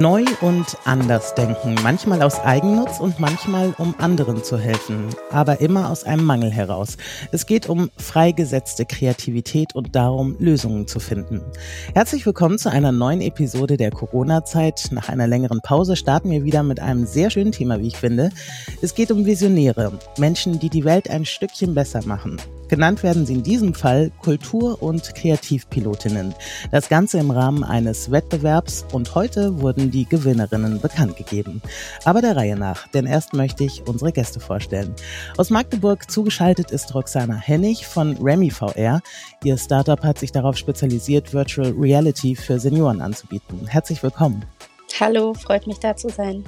[0.00, 5.90] Neu und anders denken, manchmal aus Eigennutz und manchmal um anderen zu helfen, aber immer
[5.90, 6.96] aus einem Mangel heraus.
[7.32, 11.40] Es geht um freigesetzte Kreativität und darum, Lösungen zu finden.
[11.94, 14.90] Herzlich willkommen zu einer neuen Episode der Corona-Zeit.
[14.92, 18.30] Nach einer längeren Pause starten wir wieder mit einem sehr schönen Thema, wie ich finde.
[18.80, 22.36] Es geht um Visionäre, Menschen, die die Welt ein Stückchen besser machen.
[22.68, 26.34] Genannt werden sie in diesem Fall Kultur- und Kreativpilotinnen.
[26.70, 31.62] Das Ganze im Rahmen eines Wettbewerbs und heute wurden die Gewinnerinnen bekannt gegeben.
[32.04, 34.94] Aber der Reihe nach, denn erst möchte ich unsere Gäste vorstellen.
[35.38, 39.00] Aus Magdeburg zugeschaltet ist Roxana Hennig von Remy VR.
[39.44, 43.66] Ihr Startup hat sich darauf spezialisiert, Virtual Reality für Senioren anzubieten.
[43.66, 44.44] Herzlich willkommen.
[45.00, 46.44] Hallo, freut mich da zu sein.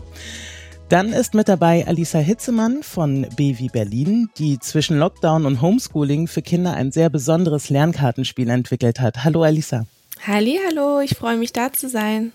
[0.90, 6.42] Dann ist mit dabei Alisa Hitzemann von BW Berlin, die zwischen Lockdown und Homeschooling für
[6.42, 9.23] Kinder ein sehr besonderes Lernkartenspiel entwickelt hat.
[9.23, 9.87] Hallo Alisa.
[10.26, 12.32] Halli, hallo, ich freue mich da zu sein.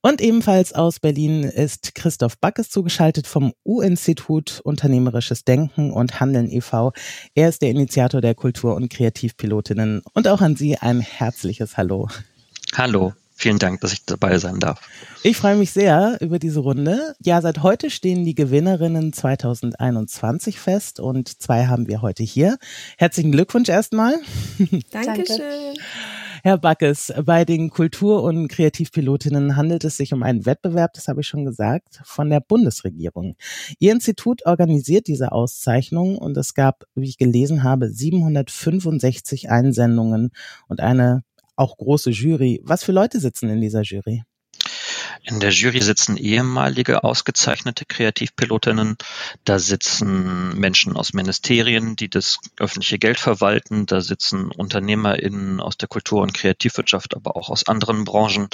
[0.00, 6.94] Und ebenfalls aus Berlin ist Christoph Backes zugeschaltet vom U-Institut Unternehmerisches Denken und Handeln e.V.
[7.34, 10.00] Er ist der Initiator der Kultur- und Kreativpilotinnen.
[10.14, 12.08] Und auch an Sie ein herzliches Hallo.
[12.74, 13.12] Hallo.
[13.42, 14.80] Vielen Dank, dass ich dabei sein darf.
[15.24, 17.16] Ich freue mich sehr über diese Runde.
[17.24, 22.56] Ja, seit heute stehen die Gewinnerinnen 2021 fest und zwei haben wir heute hier.
[22.98, 24.14] Herzlichen Glückwunsch erstmal.
[24.92, 25.74] Dankeschön.
[26.44, 31.22] Herr Backes, bei den Kultur- und Kreativpilotinnen handelt es sich um einen Wettbewerb, das habe
[31.22, 33.34] ich schon gesagt, von der Bundesregierung.
[33.80, 40.30] Ihr Institut organisiert diese Auszeichnung und es gab, wie ich gelesen habe, 765 Einsendungen
[40.68, 41.24] und eine
[41.56, 42.60] auch große Jury.
[42.64, 44.22] Was für Leute sitzen in dieser Jury?
[45.24, 48.96] In der Jury sitzen ehemalige ausgezeichnete Kreativpilotinnen.
[49.44, 53.86] Da sitzen Menschen aus Ministerien, die das öffentliche Geld verwalten.
[53.86, 58.48] Da sitzen UnternehmerInnen aus der Kultur- und Kreativwirtschaft, aber auch aus anderen Branchen.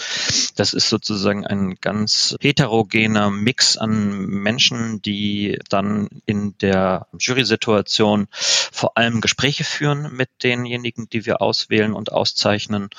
[0.57, 8.99] Das ist sozusagen ein ganz heterogener Mix an Menschen, die dann in der Jury-Situation vor
[8.99, 12.91] allem Gespräche führen mit denjenigen, die wir auswählen und auszeichnen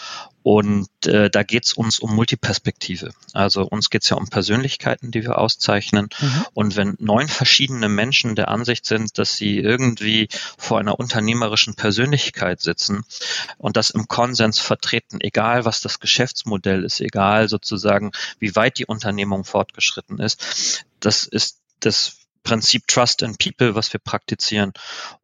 [0.41, 3.11] und äh, da geht es uns um Multiperspektive.
[3.33, 6.09] Also uns geht es ja um Persönlichkeiten, die wir auszeichnen.
[6.19, 6.45] Mhm.
[6.53, 12.61] Und wenn neun verschiedene Menschen der Ansicht sind, dass sie irgendwie vor einer unternehmerischen Persönlichkeit
[12.61, 13.03] sitzen
[13.57, 18.85] und das im Konsens vertreten, egal was das Geschäftsmodell ist, egal sozusagen, wie weit die
[18.85, 24.71] Unternehmung fortgeschritten ist, das ist das Prinzip Trust in People, was wir praktizieren.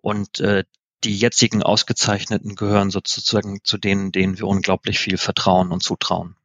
[0.02, 0.66] Und äh,
[1.06, 6.36] die jetzigen Ausgezeichneten gehören sozusagen zu denen, denen wir unglaublich viel vertrauen und zutrauen.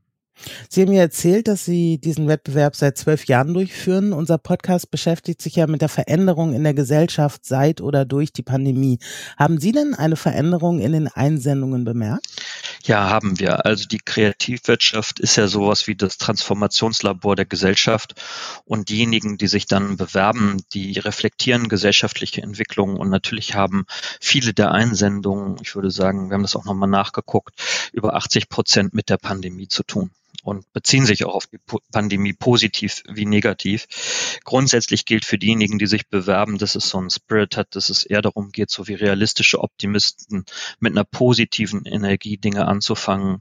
[0.69, 4.13] Sie haben mir erzählt, dass Sie diesen Wettbewerb seit zwölf Jahren durchführen.
[4.13, 8.43] Unser Podcast beschäftigt sich ja mit der Veränderung in der Gesellschaft seit oder durch die
[8.43, 8.99] Pandemie.
[9.37, 12.27] Haben Sie denn eine Veränderung in den Einsendungen bemerkt?
[12.85, 13.67] Ja, haben wir.
[13.67, 18.15] Also die Kreativwirtschaft ist ja sowas wie das Transformationslabor der Gesellschaft.
[18.65, 22.97] Und diejenigen, die sich dann bewerben, die reflektieren gesellschaftliche Entwicklungen.
[22.97, 23.85] Und natürlich haben
[24.21, 27.55] viele der Einsendungen, ich würde sagen, wir haben das auch nochmal nachgeguckt,
[27.93, 30.11] über 80 Prozent mit der Pandemie zu tun
[30.43, 31.59] und beziehen sich auch auf die
[31.93, 33.87] Pandemie positiv wie negativ.
[34.45, 38.05] Grundsätzlich gilt für diejenigen, die sich bewerben, dass es so ein Spirit hat, dass es
[38.05, 40.45] eher darum geht, so wie realistische Optimisten
[40.79, 43.39] mit einer positiven Energie Dinge anzufangen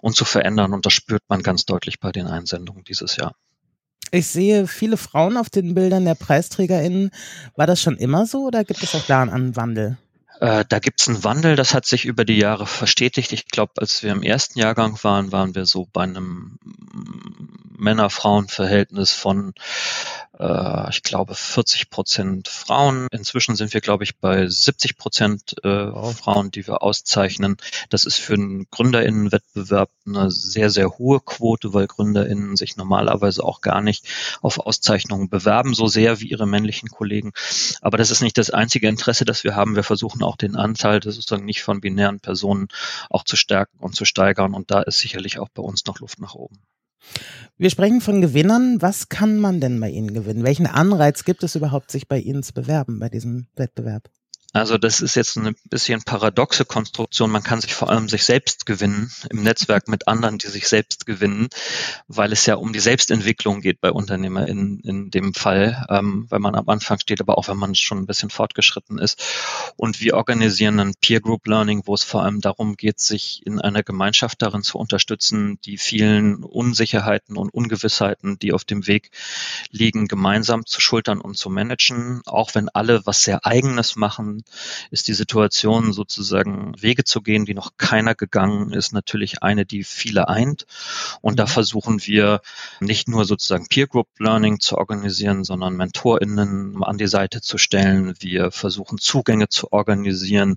[0.00, 0.72] und zu verändern.
[0.72, 3.34] Und das spürt man ganz deutlich bei den Einsendungen dieses Jahr.
[4.10, 7.10] Ich sehe viele Frauen auf den Bildern der PreisträgerInnen.
[7.56, 9.96] War das schon immer so oder gibt es auch da einen Wandel?
[10.40, 13.32] Äh, da gibt es einen Wandel, das hat sich über die Jahre verstetigt.
[13.32, 16.58] Ich glaube, als wir im ersten Jahrgang waren, waren wir so bei einem
[17.76, 19.54] Männer-Frauen-Verhältnis von
[20.42, 23.06] äh, ich glaube, 40 Prozent Frauen.
[23.12, 27.56] Inzwischen sind wir, glaube ich, bei 70 Prozent äh, Frauen, die wir auszeichnen.
[27.90, 33.60] Das ist für einen Gründerinnenwettbewerb eine sehr, sehr hohe Quote, weil Gründerinnen sich normalerweise auch
[33.60, 34.06] gar nicht
[34.40, 37.32] auf Auszeichnungen bewerben, so sehr wie ihre männlichen Kollegen.
[37.80, 39.76] Aber das ist nicht das einzige Interesse, das wir haben.
[39.76, 42.68] Wir versuchen auch den Anteil das sozusagen nicht von binären Personen
[43.10, 44.54] auch zu stärken und zu steigern.
[44.54, 46.58] Und da ist sicherlich auch bei uns noch Luft nach oben.
[47.56, 48.80] Wir sprechen von Gewinnern.
[48.80, 50.44] Was kann man denn bei Ihnen gewinnen?
[50.44, 54.08] Welchen Anreiz gibt es überhaupt, sich bei Ihnen zu bewerben, bei diesem Wettbewerb?
[54.54, 57.30] Also das ist jetzt eine bisschen paradoxe Konstruktion.
[57.30, 61.06] Man kann sich vor allem sich selbst gewinnen im Netzwerk mit anderen, die sich selbst
[61.06, 61.48] gewinnen,
[62.06, 66.40] weil es ja um die Selbstentwicklung geht bei Unternehmer in, in dem Fall, ähm, weil
[66.40, 69.22] man am Anfang steht, aber auch wenn man schon ein bisschen fortgeschritten ist.
[69.76, 73.58] Und wir organisieren ein Peer Group Learning, wo es vor allem darum geht, sich in
[73.58, 79.12] einer Gemeinschaft darin zu unterstützen, die vielen Unsicherheiten und Ungewissheiten, die auf dem Weg
[79.70, 84.41] liegen, gemeinsam zu schultern und zu managen, auch wenn alle was sehr eigenes machen,
[84.90, 89.84] ist die Situation sozusagen Wege zu gehen, die noch keiner gegangen ist, natürlich eine, die
[89.84, 90.66] viele eint.
[91.20, 91.48] Und da mhm.
[91.48, 92.40] versuchen wir
[92.80, 98.14] nicht nur sozusagen Peer Group Learning zu organisieren, sondern MentorInnen an die Seite zu stellen.
[98.20, 100.56] Wir versuchen Zugänge zu organisieren,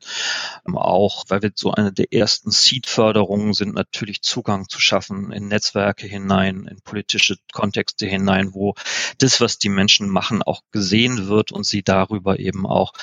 [0.74, 6.08] auch weil wir so eine der ersten Seed-Förderungen sind, natürlich Zugang zu schaffen in Netzwerke
[6.08, 8.76] hinein, in politische Kontexte hinein, wo
[9.18, 12.94] das, was die Menschen machen, auch gesehen wird und sie darüber eben auch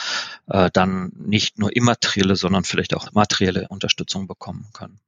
[0.49, 5.01] äh, dann nicht nur immaterielle, sondern vielleicht auch materielle Unterstützung bekommen können.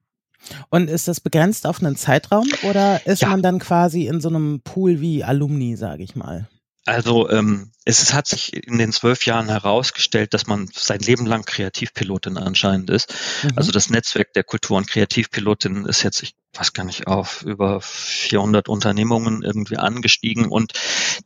[0.69, 3.28] Und ist das begrenzt auf einen Zeitraum oder ist ja.
[3.28, 6.49] man dann quasi in so einem Pool wie Alumni, sage ich mal?
[6.87, 11.44] Also ähm, es hat sich in den zwölf Jahren herausgestellt, dass man sein Leben lang
[11.44, 13.14] Kreativpilotin anscheinend ist.
[13.43, 13.52] Mhm.
[13.56, 17.81] Also das Netzwerk der Kultur- und Kreativpilotinnen ist jetzt, ich weiß gar nicht, auf über
[17.81, 20.73] 400 Unternehmungen irgendwie angestiegen und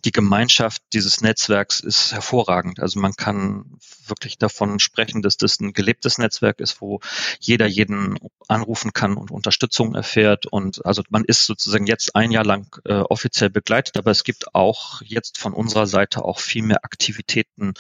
[0.05, 2.81] die Gemeinschaft dieses Netzwerks ist hervorragend.
[2.81, 7.01] Also man kann wirklich davon sprechen, dass das ein gelebtes Netzwerk ist, wo
[7.41, 12.45] jeder jeden anrufen kann und Unterstützung erfährt und also man ist sozusagen jetzt ein Jahr
[12.45, 16.85] lang äh, offiziell begleitet, aber es gibt auch jetzt von unserer Seite auch viel mehr
[16.85, 17.75] Aktivitäten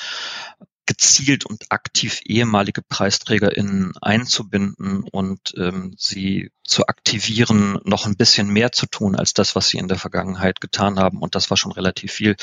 [0.88, 8.72] gezielt und aktiv ehemalige PreisträgerInnen einzubinden und ähm, sie zu aktivieren, noch ein bisschen mehr
[8.72, 11.18] zu tun als das, was sie in der Vergangenheit getan haben.
[11.18, 12.36] Und das war schon relativ viel,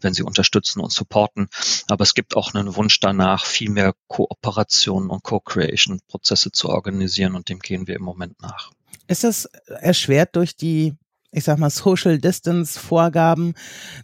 [0.00, 1.48] wenn sie unterstützen und supporten.
[1.88, 7.48] Aber es gibt auch einen Wunsch danach, viel mehr Kooperation und Co-Creation-Prozesse zu organisieren und
[7.48, 8.72] dem gehen wir im Moment nach.
[9.06, 10.94] Ist das erschwert durch die
[11.32, 13.54] ich sag mal, Social Distance Vorgaben.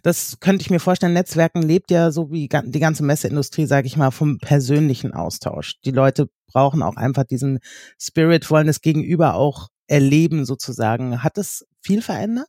[0.03, 1.13] Das könnte ich mir vorstellen.
[1.13, 5.79] Netzwerken lebt ja so wie die ganze Messeindustrie, sage ich mal, vom persönlichen Austausch.
[5.85, 7.59] Die Leute brauchen auch einfach diesen
[7.99, 11.23] Spirit, wollen das Gegenüber auch erleben sozusagen.
[11.23, 12.47] Hat es viel verändert?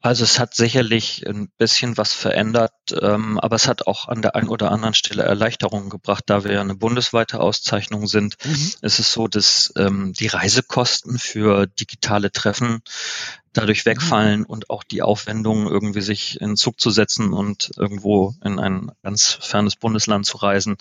[0.00, 4.36] Also es hat sicherlich ein bisschen was verändert, ähm, aber es hat auch an der
[4.36, 8.36] einen oder anderen Stelle Erleichterungen gebracht, da wir ja eine bundesweite Auszeichnung sind.
[8.44, 8.72] Mhm.
[8.82, 12.82] Es ist so, dass ähm, die Reisekosten für digitale Treffen
[13.56, 13.90] dadurch mhm.
[13.90, 18.92] wegfallen und auch die Aufwendung, irgendwie sich in Zug zu setzen und irgendwo in ein
[19.02, 20.76] ganz fernes Bundesland zu reisen.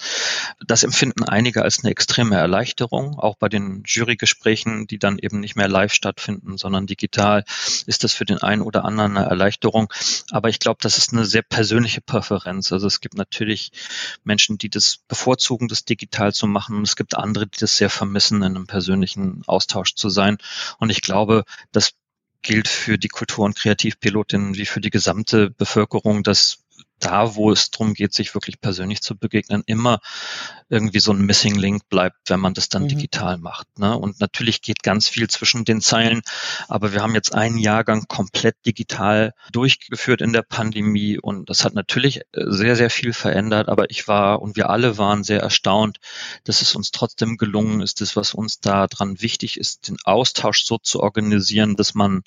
[0.66, 3.18] Das empfinden einige als eine extreme Erleichterung.
[3.20, 7.44] Auch bei den Jurygesprächen, die dann eben nicht mehr live stattfinden, sondern digital,
[7.86, 9.92] ist das für den einen oder anderen eine Erleichterung.
[10.32, 12.72] Aber ich glaube, das ist eine sehr persönliche Präferenz.
[12.72, 13.72] Also es gibt natürlich
[14.24, 16.82] Menschen, die das bevorzugen, das digital zu machen.
[16.84, 20.38] Es gibt andere, die das sehr vermissen, in einem persönlichen Austausch zu sein.
[20.80, 21.94] Und ich glaube, dass
[22.46, 26.60] gilt für die Kultur- und Kreativpilotinnen wie für die gesamte Bevölkerung, dass
[27.06, 30.00] da, wo es darum geht, sich wirklich persönlich zu begegnen, immer
[30.70, 32.88] irgendwie so ein Missing Link bleibt, wenn man das dann mhm.
[32.90, 33.68] digital macht.
[33.78, 33.96] Ne?
[33.98, 36.22] Und natürlich geht ganz viel zwischen den Zeilen,
[36.68, 41.76] aber wir haben jetzt einen Jahrgang komplett digital durchgeführt in der Pandemie und das hat
[41.76, 46.00] natürlich äh, sehr, sehr viel verändert, aber ich war und wir alle waren sehr erstaunt,
[46.46, 50.64] dass es uns trotzdem gelungen ist, das, was uns da dran wichtig ist, den Austausch
[50.66, 52.24] so zu organisieren, dass man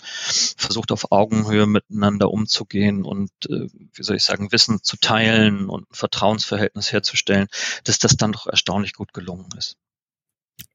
[0.56, 5.90] versucht, auf Augenhöhe miteinander umzugehen und, äh, wie soll ich sagen, Wissen zu teilen und
[5.90, 7.48] ein Vertrauensverhältnis herzustellen,
[7.84, 9.76] dass das dann doch erstaunlich gut gelungen ist.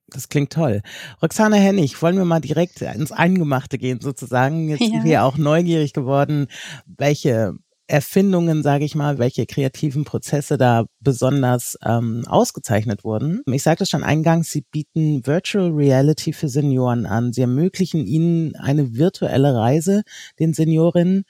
[0.07, 0.81] Das klingt toll.
[1.21, 4.69] Roxana Hennig, wollen wir mal direkt ins Eingemachte gehen sozusagen.
[4.69, 4.87] Jetzt ja.
[4.87, 6.47] sind wir auch neugierig geworden,
[6.85, 7.55] welche
[7.87, 13.41] Erfindungen, sage ich mal, welche kreativen Prozesse da besonders ähm, ausgezeichnet wurden.
[13.51, 17.33] Ich sagte schon eingangs, Sie bieten Virtual Reality für Senioren an.
[17.33, 20.03] Sie ermöglichen ihnen eine virtuelle Reise,
[20.39, 21.23] den Seniorinnen.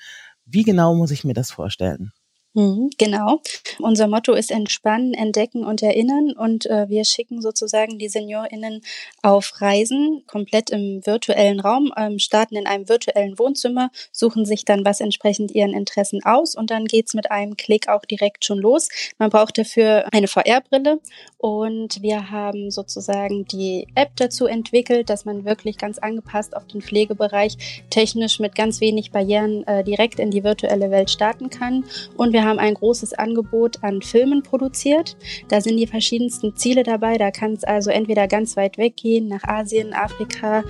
[0.46, 2.12] Wie genau muss ich mir das vorstellen?
[2.56, 3.42] Mhm, genau.
[3.80, 6.34] Unser Motto ist Entspannen, Entdecken und Erinnern.
[6.34, 8.82] Und äh, wir schicken sozusagen die SeniorInnen
[9.24, 14.86] auf Reisen, komplett im virtuellen Raum, ähm, starten in einem virtuellen Wohnzimmer, suchen sich dann
[14.86, 18.90] was entsprechend ihren Interessen aus und dann geht's mit einem Klick auch direkt schon los.
[19.18, 21.00] Man braucht dafür eine VR-Brille
[21.40, 26.82] und wir haben sozusagen die App dazu entwickelt, dass man wirklich ganz angepasst auf den
[26.82, 31.84] Pflegebereich technisch mit ganz wenig Barrieren äh, direkt in die virtuelle Welt starten kann.
[32.16, 35.18] Und wir haben ein großes Angebot an Filmen produziert.
[35.50, 37.18] Da sind die verschiedensten Ziele dabei.
[37.18, 40.64] Da kann es also entweder ganz weit weggehen, nach Asien, Afrika,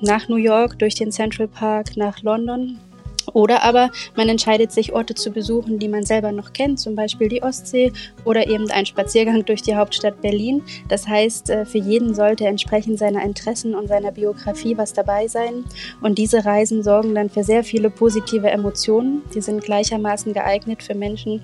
[0.00, 2.78] nach New York, durch den Central Park, nach London
[3.32, 7.28] Oder aber man entscheidet sich, Orte zu besuchen, die man selber noch kennt, zum Beispiel
[7.28, 7.92] die Ostsee
[8.24, 10.62] oder eben ein Spaziergang durch die Hauptstadt Berlin.
[10.88, 15.64] Das heißt, äh, für jeden sollte entsprechend seiner Interessen und seiner Biografie was dabei sein.
[16.00, 19.22] Und diese Reisen sorgen dann für sehr viele positive Emotionen.
[19.34, 21.40] Die sind gleichermaßen geeignet für Menschen,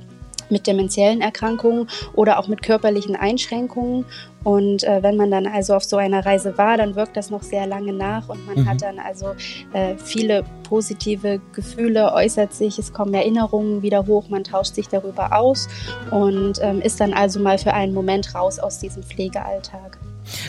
[0.50, 4.04] mit demenziellen Erkrankungen oder auch mit körperlichen Einschränkungen.
[4.42, 7.42] Und äh, wenn man dann also auf so einer Reise war, dann wirkt das noch
[7.42, 8.68] sehr lange nach und man mhm.
[8.68, 9.34] hat dann also
[9.74, 15.36] äh, viele positive Gefühle, äußert sich, es kommen Erinnerungen wieder hoch, man tauscht sich darüber
[15.36, 15.68] aus
[16.10, 19.98] und ähm, ist dann also mal für einen Moment raus aus diesem Pflegealltag.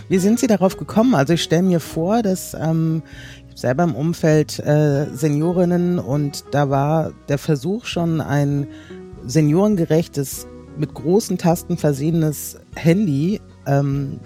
[0.07, 1.15] Wie sind Sie darauf gekommen?
[1.15, 3.03] Also ich stelle mir vor, dass ähm,
[3.55, 8.67] selber im Umfeld äh, Seniorinnen und da war der Versuch schon ein
[9.25, 10.47] seniorengerechtes,
[10.77, 14.19] mit großen Tasten versehenes Handy ähm,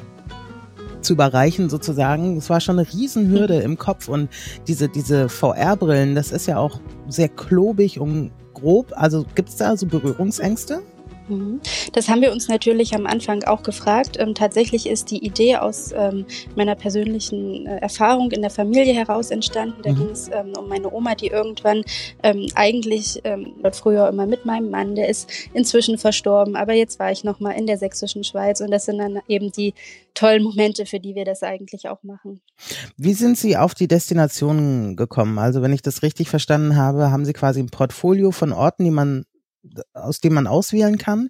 [1.02, 2.38] zu überreichen sozusagen.
[2.38, 4.30] Es war schon eine Riesenhürde im Kopf und
[4.68, 8.92] diese, diese VR-Brillen, das ist ja auch sehr klobig und grob.
[8.96, 10.82] Also gibt es da so Berührungsängste?
[11.27, 11.62] Mhm.
[11.94, 14.17] Das haben wir uns natürlich am Anfang auch gefragt.
[14.20, 19.32] Ähm, tatsächlich ist die Idee aus ähm, meiner persönlichen äh, Erfahrung in der Familie heraus
[19.32, 19.82] entstanden.
[19.84, 19.96] Da mhm.
[19.96, 21.84] ging es ähm, um meine Oma, die irgendwann
[22.24, 27.12] ähm, eigentlich ähm, früher immer mit meinem Mann, der ist inzwischen verstorben, aber jetzt war
[27.12, 29.74] ich nochmal in der sächsischen Schweiz und das sind dann eben die
[30.13, 32.41] tollen Momente, für die wir das eigentlich auch machen.
[32.98, 35.38] Wie sind Sie auf die Destination gekommen?
[35.39, 38.91] Also wenn ich das richtig verstanden habe, haben Sie quasi ein Portfolio von Orten, die
[38.91, 39.25] man
[39.94, 41.30] aus dem man auswählen kann.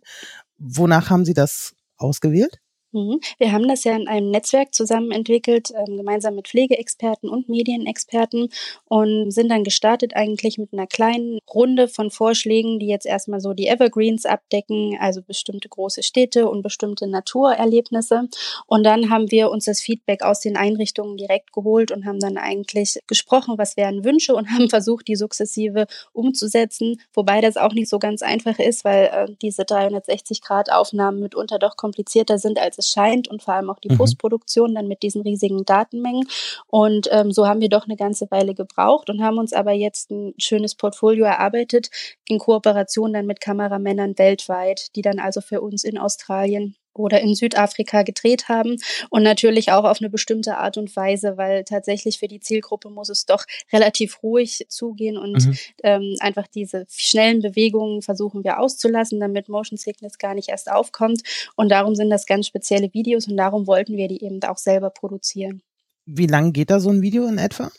[0.57, 2.59] Wonach haben Sie das ausgewählt?
[2.95, 3.19] Mhm.
[3.39, 8.47] Wir haben das ja in einem Netzwerk zusammen entwickelt, ähm, gemeinsam mit Pflegeexperten und Medienexperten
[8.85, 13.53] und sind dann gestartet eigentlich mit einer kleinen Runde von Vorschlägen, die jetzt erstmal so
[13.53, 18.29] die Evergreens abdecken, also bestimmte große Städte und bestimmte Naturerlebnisse.
[18.65, 22.37] Und dann haben wir uns das Feedback aus den Einrichtungen direkt geholt und haben dann
[22.37, 27.89] eigentlich gesprochen, was wären Wünsche und haben versucht, die sukzessive umzusetzen, wobei das auch nicht
[27.89, 32.91] so ganz einfach ist, weil äh, diese 360-Grad-Aufnahmen mitunter doch komplizierter sind, als es es
[32.91, 33.97] scheint und vor allem auch die mhm.
[33.97, 36.27] Postproduktion dann mit diesen riesigen Datenmengen.
[36.67, 40.11] Und ähm, so haben wir doch eine ganze Weile gebraucht und haben uns aber jetzt
[40.11, 41.89] ein schönes Portfolio erarbeitet
[42.27, 47.35] in Kooperation dann mit Kameramännern weltweit, die dann also für uns in Australien oder in
[47.35, 48.77] Südafrika gedreht haben
[49.09, 53.09] und natürlich auch auf eine bestimmte Art und Weise, weil tatsächlich für die Zielgruppe muss
[53.09, 55.57] es doch relativ ruhig zugehen und mhm.
[55.83, 61.21] ähm, einfach diese schnellen Bewegungen versuchen wir auszulassen, damit Motion Sickness gar nicht erst aufkommt
[61.55, 64.89] und darum sind das ganz spezielle Videos und darum wollten wir die eben auch selber
[64.89, 65.61] produzieren.
[66.05, 67.71] Wie lang geht da so ein Video in etwa?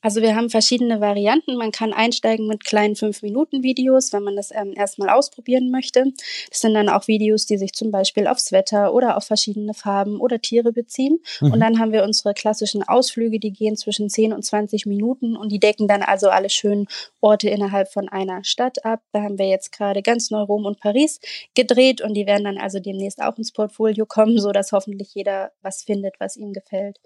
[0.00, 1.56] Also wir haben verschiedene Varianten.
[1.56, 6.04] Man kann einsteigen mit kleinen 5-Minuten-Videos, wenn man das ähm, erstmal ausprobieren möchte.
[6.50, 10.20] Das sind dann auch Videos, die sich zum Beispiel aufs Wetter oder auf verschiedene Farben
[10.20, 11.20] oder Tiere beziehen.
[11.40, 11.52] Mhm.
[11.52, 15.50] Und dann haben wir unsere klassischen Ausflüge, die gehen zwischen 10 und 20 Minuten und
[15.50, 16.86] die decken dann also alle schönen
[17.20, 19.02] Orte innerhalb von einer Stadt ab.
[19.12, 21.20] Da haben wir jetzt gerade ganz neu Rom und Paris
[21.54, 25.82] gedreht und die werden dann also demnächst auch ins Portfolio kommen, sodass hoffentlich jeder was
[25.82, 26.98] findet, was ihm gefällt.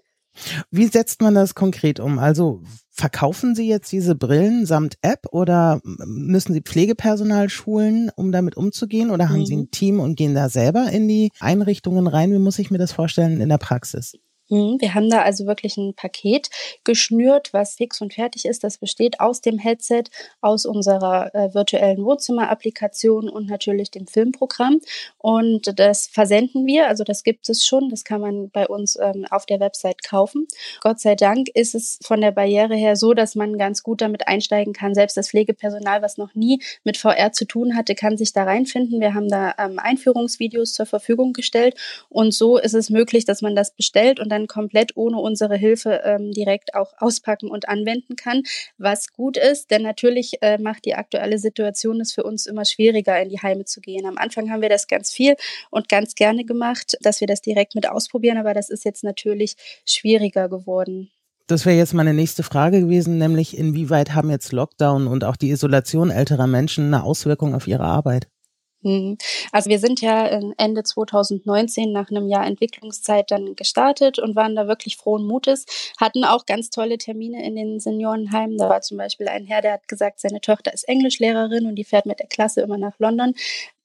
[0.71, 2.19] Wie setzt man das konkret um?
[2.19, 8.57] Also verkaufen Sie jetzt diese Brillen samt App oder müssen Sie Pflegepersonal schulen, um damit
[8.57, 9.11] umzugehen?
[9.11, 9.45] Oder haben mhm.
[9.45, 12.31] Sie ein Team und gehen da selber in die Einrichtungen rein?
[12.31, 14.13] Wie muss ich mir das vorstellen in der Praxis?
[14.49, 16.49] Mhm, wir haben da also wirklich ein Paket
[16.83, 18.63] geschnürt, was fix und fertig ist.
[18.63, 20.03] Das besteht aus dem Headset,
[20.41, 24.79] aus unserer äh, virtuellen Wohnzimmer-Applikation und natürlich dem Filmprogramm.
[25.17, 29.25] Und das versenden wir, also das gibt es schon, das kann man bei uns ähm,
[29.29, 30.47] auf der Website kaufen.
[30.81, 34.27] Gott sei Dank ist es von der Barriere her so, dass man ganz gut damit
[34.27, 34.95] einsteigen kann.
[34.95, 39.01] Selbst das Pflegepersonal, was noch nie mit VR zu tun hatte, kann sich da reinfinden.
[39.01, 41.75] Wir haben da ähm, Einführungsvideos zur Verfügung gestellt
[42.09, 45.55] und so ist es möglich, dass man das bestellt und dann dann komplett ohne unsere
[45.55, 48.43] Hilfe ähm, direkt auch auspacken und anwenden kann,
[48.77, 53.19] was gut ist, denn natürlich äh, macht die aktuelle Situation es für uns immer schwieriger,
[53.21, 54.05] in die Heime zu gehen.
[54.05, 55.35] Am Anfang haben wir das ganz viel
[55.71, 59.55] und ganz gerne gemacht, dass wir das direkt mit ausprobieren, aber das ist jetzt natürlich
[59.85, 61.09] schwieriger geworden.
[61.47, 65.49] Das wäre jetzt meine nächste Frage gewesen, nämlich inwieweit haben jetzt Lockdown und auch die
[65.49, 68.27] Isolation älterer Menschen eine Auswirkung auf ihre Arbeit?
[68.81, 69.17] Mhm.
[69.51, 70.25] Also wir sind ja
[70.57, 75.65] Ende 2019 nach einem Jahr Entwicklungszeit dann gestartet und waren da wirklich frohen Mutes,
[75.99, 78.57] hatten auch ganz tolle Termine in den Seniorenheimen.
[78.57, 81.83] Da war zum Beispiel ein Herr, der hat gesagt, seine Tochter ist Englischlehrerin und die
[81.83, 83.33] fährt mit der Klasse immer nach London.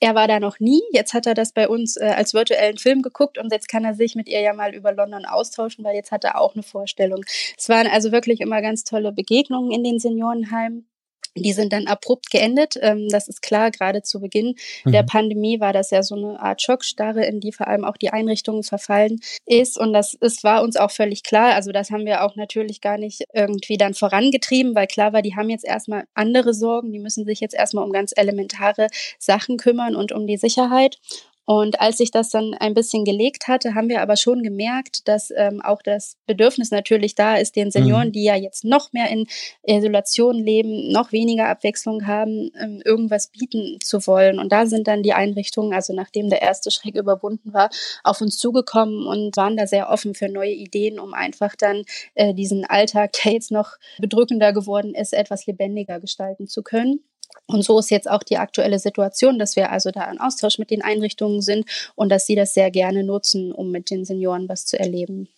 [0.00, 0.82] Er war da noch nie.
[0.92, 3.94] Jetzt hat er das bei uns äh, als virtuellen Film geguckt und jetzt kann er
[3.94, 7.24] sich mit ihr ja mal über London austauschen, weil jetzt hat er auch eine Vorstellung.
[7.56, 10.91] Es waren also wirklich immer ganz tolle Begegnungen in den Seniorenheimen.
[11.36, 12.76] Die sind dann abrupt geendet.
[12.80, 14.92] Ähm, das ist klar, gerade zu Beginn mhm.
[14.92, 18.10] der Pandemie war das ja so eine Art Schockstarre, in die vor allem auch die
[18.10, 19.78] Einrichtungen verfallen ist.
[19.78, 21.54] Und das ist, war uns auch völlig klar.
[21.54, 25.36] Also das haben wir auch natürlich gar nicht irgendwie dann vorangetrieben, weil klar war, die
[25.36, 26.92] haben jetzt erstmal andere Sorgen.
[26.92, 30.98] Die müssen sich jetzt erstmal um ganz elementare Sachen kümmern und um die Sicherheit.
[31.44, 35.32] Und als sich das dann ein bisschen gelegt hatte, haben wir aber schon gemerkt, dass
[35.36, 38.12] ähm, auch das Bedürfnis natürlich da ist, den Senioren, mhm.
[38.12, 39.26] die ja jetzt noch mehr in
[39.64, 44.38] Isolation leben, noch weniger Abwechslung haben, ähm, irgendwas bieten zu wollen.
[44.38, 47.70] Und da sind dann die Einrichtungen, also nachdem der erste Schreck überwunden war,
[48.04, 51.82] auf uns zugekommen und waren da sehr offen für neue Ideen, um einfach dann
[52.14, 57.00] äh, diesen Alltag, der jetzt noch bedrückender geworden ist, etwas lebendiger gestalten zu können.
[57.46, 60.70] Und so ist jetzt auch die aktuelle Situation, dass wir also da in Austausch mit
[60.70, 64.66] den Einrichtungen sind und dass sie das sehr gerne nutzen, um mit den Senioren was
[64.66, 65.28] zu erleben.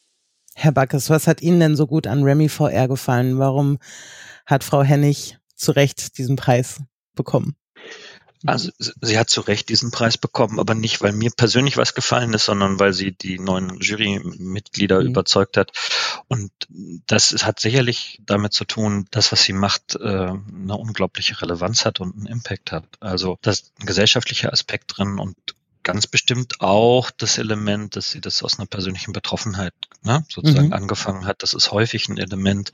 [0.54, 3.38] Herr Backes, was hat Ihnen denn so gut an Remy VR gefallen?
[3.38, 3.78] Warum
[4.46, 6.80] hat Frau Hennig zu Recht diesen Preis
[7.14, 7.56] bekommen?
[8.46, 12.34] Also sie hat zu Recht diesen Preis bekommen, aber nicht, weil mir persönlich was gefallen
[12.34, 15.06] ist, sondern weil sie die neuen Jurymitglieder mhm.
[15.06, 15.72] überzeugt hat.
[16.28, 16.50] Und
[17.06, 22.00] das hat sicherlich damit zu tun, dass was sie macht, äh, eine unglaubliche Relevanz hat
[22.00, 22.84] und einen Impact hat.
[23.00, 25.36] Also da ist ein gesellschaftlicher Aspekt drin und
[25.84, 30.72] ganz bestimmt auch das Element, dass sie das aus einer persönlichen Betroffenheit ne, sozusagen mhm.
[30.72, 31.42] angefangen hat.
[31.42, 32.72] Das ist häufig ein Element,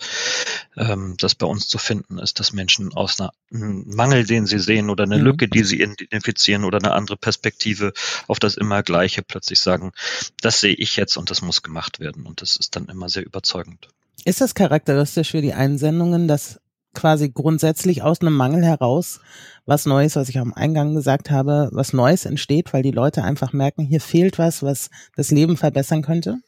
[0.77, 4.59] ähm, das bei uns zu finden ist, dass Menschen aus einer, einem Mangel, den sie
[4.59, 5.25] sehen oder eine mhm.
[5.25, 7.93] Lücke, die sie identifizieren oder eine andere Perspektive
[8.29, 9.93] auf das immer Gleiche plötzlich sagen,
[10.41, 12.27] das sehe ich jetzt und das muss gemacht werden.
[12.27, 13.89] Und das ist dann immer sehr überzeugend.
[14.25, 16.61] Ist das charakteristisch für die Einsendungen, dass
[16.95, 19.21] quasi grundsätzlich aus einem Mangel heraus
[19.67, 23.53] was Neues, was ich am Eingang gesagt habe, was Neues entsteht, weil die Leute einfach
[23.53, 26.39] merken, hier fehlt was, was das Leben verbessern könnte?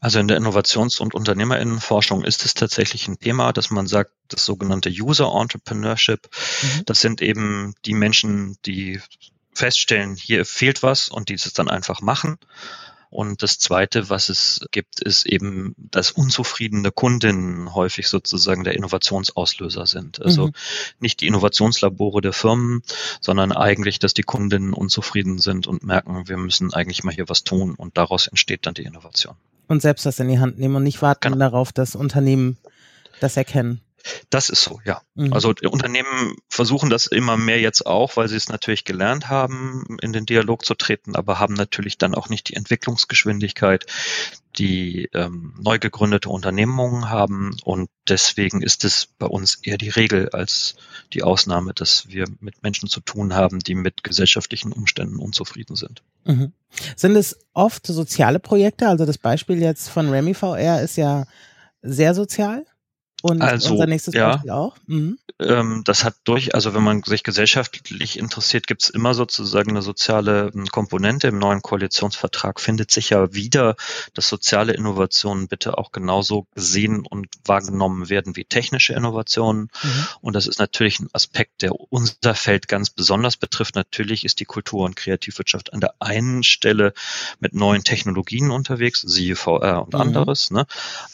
[0.00, 4.44] Also in der Innovations- und Unternehmerinnenforschung ist es tatsächlich ein Thema, dass man sagt, das
[4.44, 6.28] sogenannte User Entrepreneurship,
[6.62, 6.82] mhm.
[6.86, 9.00] das sind eben die Menschen, die
[9.54, 12.38] feststellen, hier fehlt was und dieses dann einfach machen
[13.16, 19.86] und das Zweite, was es gibt, ist eben, dass unzufriedene Kundinnen häufig sozusagen der Innovationsauslöser
[19.86, 20.20] sind.
[20.20, 20.52] Also mhm.
[21.00, 22.82] nicht die Innovationslabore der Firmen,
[23.22, 27.42] sondern eigentlich, dass die Kundinnen unzufrieden sind und merken, wir müssen eigentlich mal hier was
[27.42, 29.34] tun und daraus entsteht dann die Innovation.
[29.66, 31.38] Und selbst das in die Hand nehmen und nicht warten genau.
[31.38, 32.58] darauf, dass Unternehmen
[33.20, 33.80] das erkennen.
[34.30, 35.02] Das ist so, ja.
[35.14, 35.32] Mhm.
[35.32, 40.12] Also Unternehmen versuchen das immer mehr jetzt auch, weil sie es natürlich gelernt haben, in
[40.12, 43.86] den Dialog zu treten, aber haben natürlich dann auch nicht die Entwicklungsgeschwindigkeit,
[44.58, 47.56] die ähm, neu gegründete Unternehmungen haben.
[47.64, 50.76] Und deswegen ist es bei uns eher die Regel als
[51.12, 56.02] die Ausnahme, dass wir mit Menschen zu tun haben, die mit gesellschaftlichen Umständen unzufrieden sind.
[56.24, 56.52] Mhm.
[56.96, 58.88] Sind es oft soziale Projekte?
[58.88, 61.26] Also das Beispiel jetzt von Remy VR ist ja
[61.82, 62.64] sehr sozial.
[63.22, 64.76] Und also, unser nächstes ja, Beispiel auch.
[64.86, 65.18] Mhm.
[65.38, 69.82] Ähm, das hat durch, also wenn man sich gesellschaftlich interessiert, gibt es immer sozusagen eine
[69.82, 71.28] soziale ähm, Komponente.
[71.28, 73.76] Im neuen Koalitionsvertrag findet sich ja wieder,
[74.14, 79.70] dass soziale Innovationen bitte auch genauso gesehen und wahrgenommen werden wie technische Innovationen.
[79.82, 80.06] Mhm.
[80.22, 83.74] Und das ist natürlich ein Aspekt, der unser Feld ganz besonders betrifft.
[83.74, 86.94] Natürlich ist die Kultur- und Kreativwirtschaft an der einen Stelle
[87.40, 90.00] mit neuen Technologien unterwegs, siehe VR und mhm.
[90.00, 90.50] anderes.
[90.50, 90.66] Ne?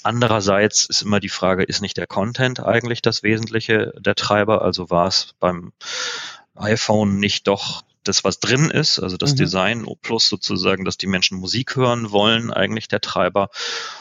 [0.04, 4.62] Andererseits ist immer die Frage, ist nicht nicht der Content eigentlich das Wesentliche der Treiber?
[4.62, 5.72] Also war es beim
[6.54, 9.36] iPhone nicht doch das, was drin ist, also das mhm.
[9.36, 13.50] Design plus sozusagen, dass die Menschen Musik hören wollen, eigentlich der Treiber.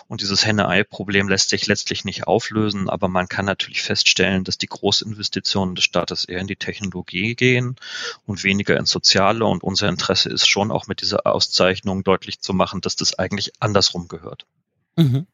[0.08, 4.68] Und dieses Henne-Ei-Problem lässt sich letztlich nicht auflösen, aber man kann natürlich feststellen, dass die
[4.68, 7.76] Großinvestitionen des Staates eher in die Technologie gehen
[8.26, 9.46] und weniger ins Soziale.
[9.46, 13.52] Und unser Interesse ist schon auch mit dieser Auszeichnung deutlich zu machen, dass das eigentlich
[13.60, 14.46] andersrum gehört.
[14.96, 15.28] Mhm.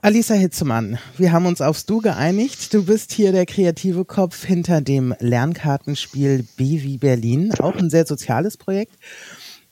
[0.00, 2.72] Alisa Hitzemann, wir haben uns aufs Du geeinigt.
[2.72, 8.06] Du bist hier der kreative Kopf hinter dem Lernkartenspiel B wie Berlin, auch ein sehr
[8.06, 8.94] soziales Projekt.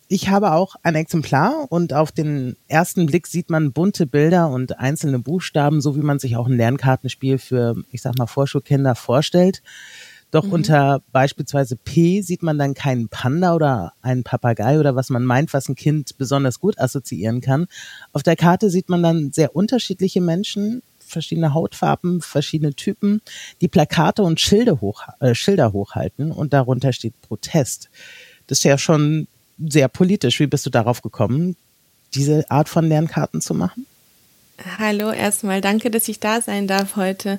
[0.09, 4.81] Ich habe auch ein Exemplar und auf den ersten Blick sieht man bunte Bilder und
[4.81, 9.63] einzelne Buchstaben, so wie man sich auch ein Lernkartenspiel für, ich sag mal, Vorschulkinder vorstellt.
[10.31, 10.53] Doch mhm.
[10.53, 15.53] unter beispielsweise P sieht man dann keinen Panda oder einen Papagei oder was man meint,
[15.53, 17.67] was ein Kind besonders gut assoziieren kann.
[18.13, 23.23] Auf der Karte sieht man dann sehr unterschiedliche Menschen, verschiedene Hautfarben, verschiedene Typen,
[23.61, 27.89] die Plakate und Schilder, hoch, äh, Schilder hochhalten und darunter steht Protest.
[28.47, 30.41] Das ist ja schon sehr politisch.
[30.41, 31.57] Wie bist du darauf gekommen,
[32.15, 33.87] diese Art von Lernkarten zu machen?
[34.79, 37.39] Hallo, erstmal danke, dass ich da sein darf heute.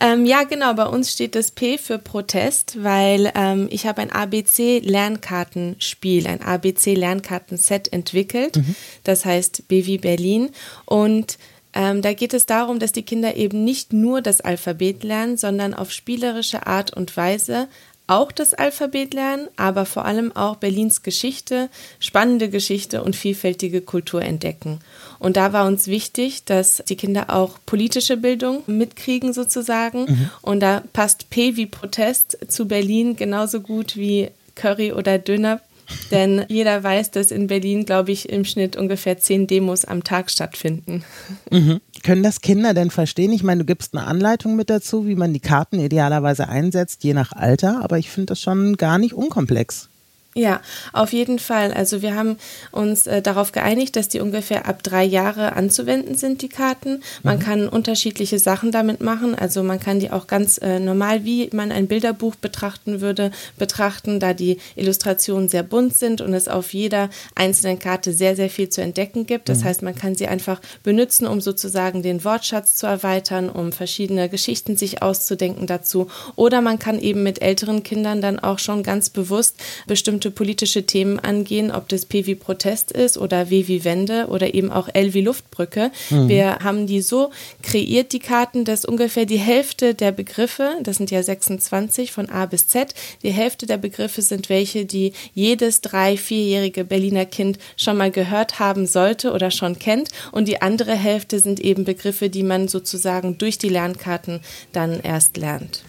[0.00, 4.10] Ähm, ja, genau, bei uns steht das P für Protest, weil ähm, ich habe ein
[4.10, 8.56] ABC-Lernkartenspiel, ein ABC-Lernkartenset entwickelt.
[8.56, 8.74] Mhm.
[9.04, 10.48] Das heißt BW Berlin.
[10.86, 11.36] Und
[11.76, 15.74] Ähm, da geht es darum, dass die Kinder eben nicht nur das Alphabet lernen, sondern
[15.74, 17.66] auf spielerische Art und Weise
[18.06, 24.22] auch das Alphabet lernen, aber vor allem auch Berlins Geschichte, spannende Geschichte und vielfältige Kultur
[24.22, 24.80] entdecken.
[25.18, 30.04] Und da war uns wichtig, dass die Kinder auch politische Bildung mitkriegen sozusagen.
[30.04, 30.30] Mhm.
[30.42, 35.60] Und da passt P wie Protest zu Berlin genauso gut wie Curry oder Döner.
[36.10, 40.30] Denn jeder weiß, dass in Berlin, glaube ich, im Schnitt ungefähr zehn Demos am Tag
[40.30, 41.04] stattfinden.
[41.50, 41.80] Mhm.
[42.04, 43.32] Können das Kinder denn verstehen?
[43.32, 47.14] Ich meine, du gibst eine Anleitung mit dazu, wie man die Karten idealerweise einsetzt, je
[47.14, 49.88] nach Alter, aber ich finde das schon gar nicht unkomplex.
[50.36, 50.60] Ja,
[50.92, 51.72] auf jeden Fall.
[51.72, 52.38] Also wir haben
[52.72, 57.04] uns äh, darauf geeinigt, dass die ungefähr ab drei Jahre anzuwenden sind, die Karten.
[57.22, 57.42] Man mhm.
[57.42, 59.36] kann unterschiedliche Sachen damit machen.
[59.36, 64.18] Also man kann die auch ganz äh, normal, wie man ein Bilderbuch betrachten würde, betrachten,
[64.18, 68.68] da die Illustrationen sehr bunt sind und es auf jeder einzelnen Karte sehr, sehr viel
[68.68, 69.48] zu entdecken gibt.
[69.48, 69.64] Das mhm.
[69.66, 74.76] heißt, man kann sie einfach benutzen, um sozusagen den Wortschatz zu erweitern, um verschiedene Geschichten
[74.76, 76.08] sich auszudenken dazu.
[76.34, 80.86] Oder man kann eben mit älteren Kindern dann auch schon ganz bewusst bestimmte bestimmte politische
[80.86, 84.88] Themen angehen, ob das P wie Protest ist oder W wie Wende oder eben auch
[84.92, 85.90] L wie Luftbrücke.
[86.10, 86.28] Mhm.
[86.28, 87.30] Wir haben die so
[87.62, 92.46] kreiert, die Karten, dass ungefähr die Hälfte der Begriffe, das sind ja 26 von A
[92.46, 97.96] bis Z, die Hälfte der Begriffe sind welche, die jedes drei-, vierjährige Berliner Kind schon
[97.96, 100.08] mal gehört haben sollte oder schon kennt.
[100.32, 104.40] Und die andere Hälfte sind eben Begriffe, die man sozusagen durch die Lernkarten
[104.72, 105.82] dann erst lernt.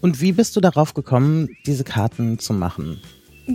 [0.00, 3.00] Und wie bist du darauf gekommen, diese Karten zu machen?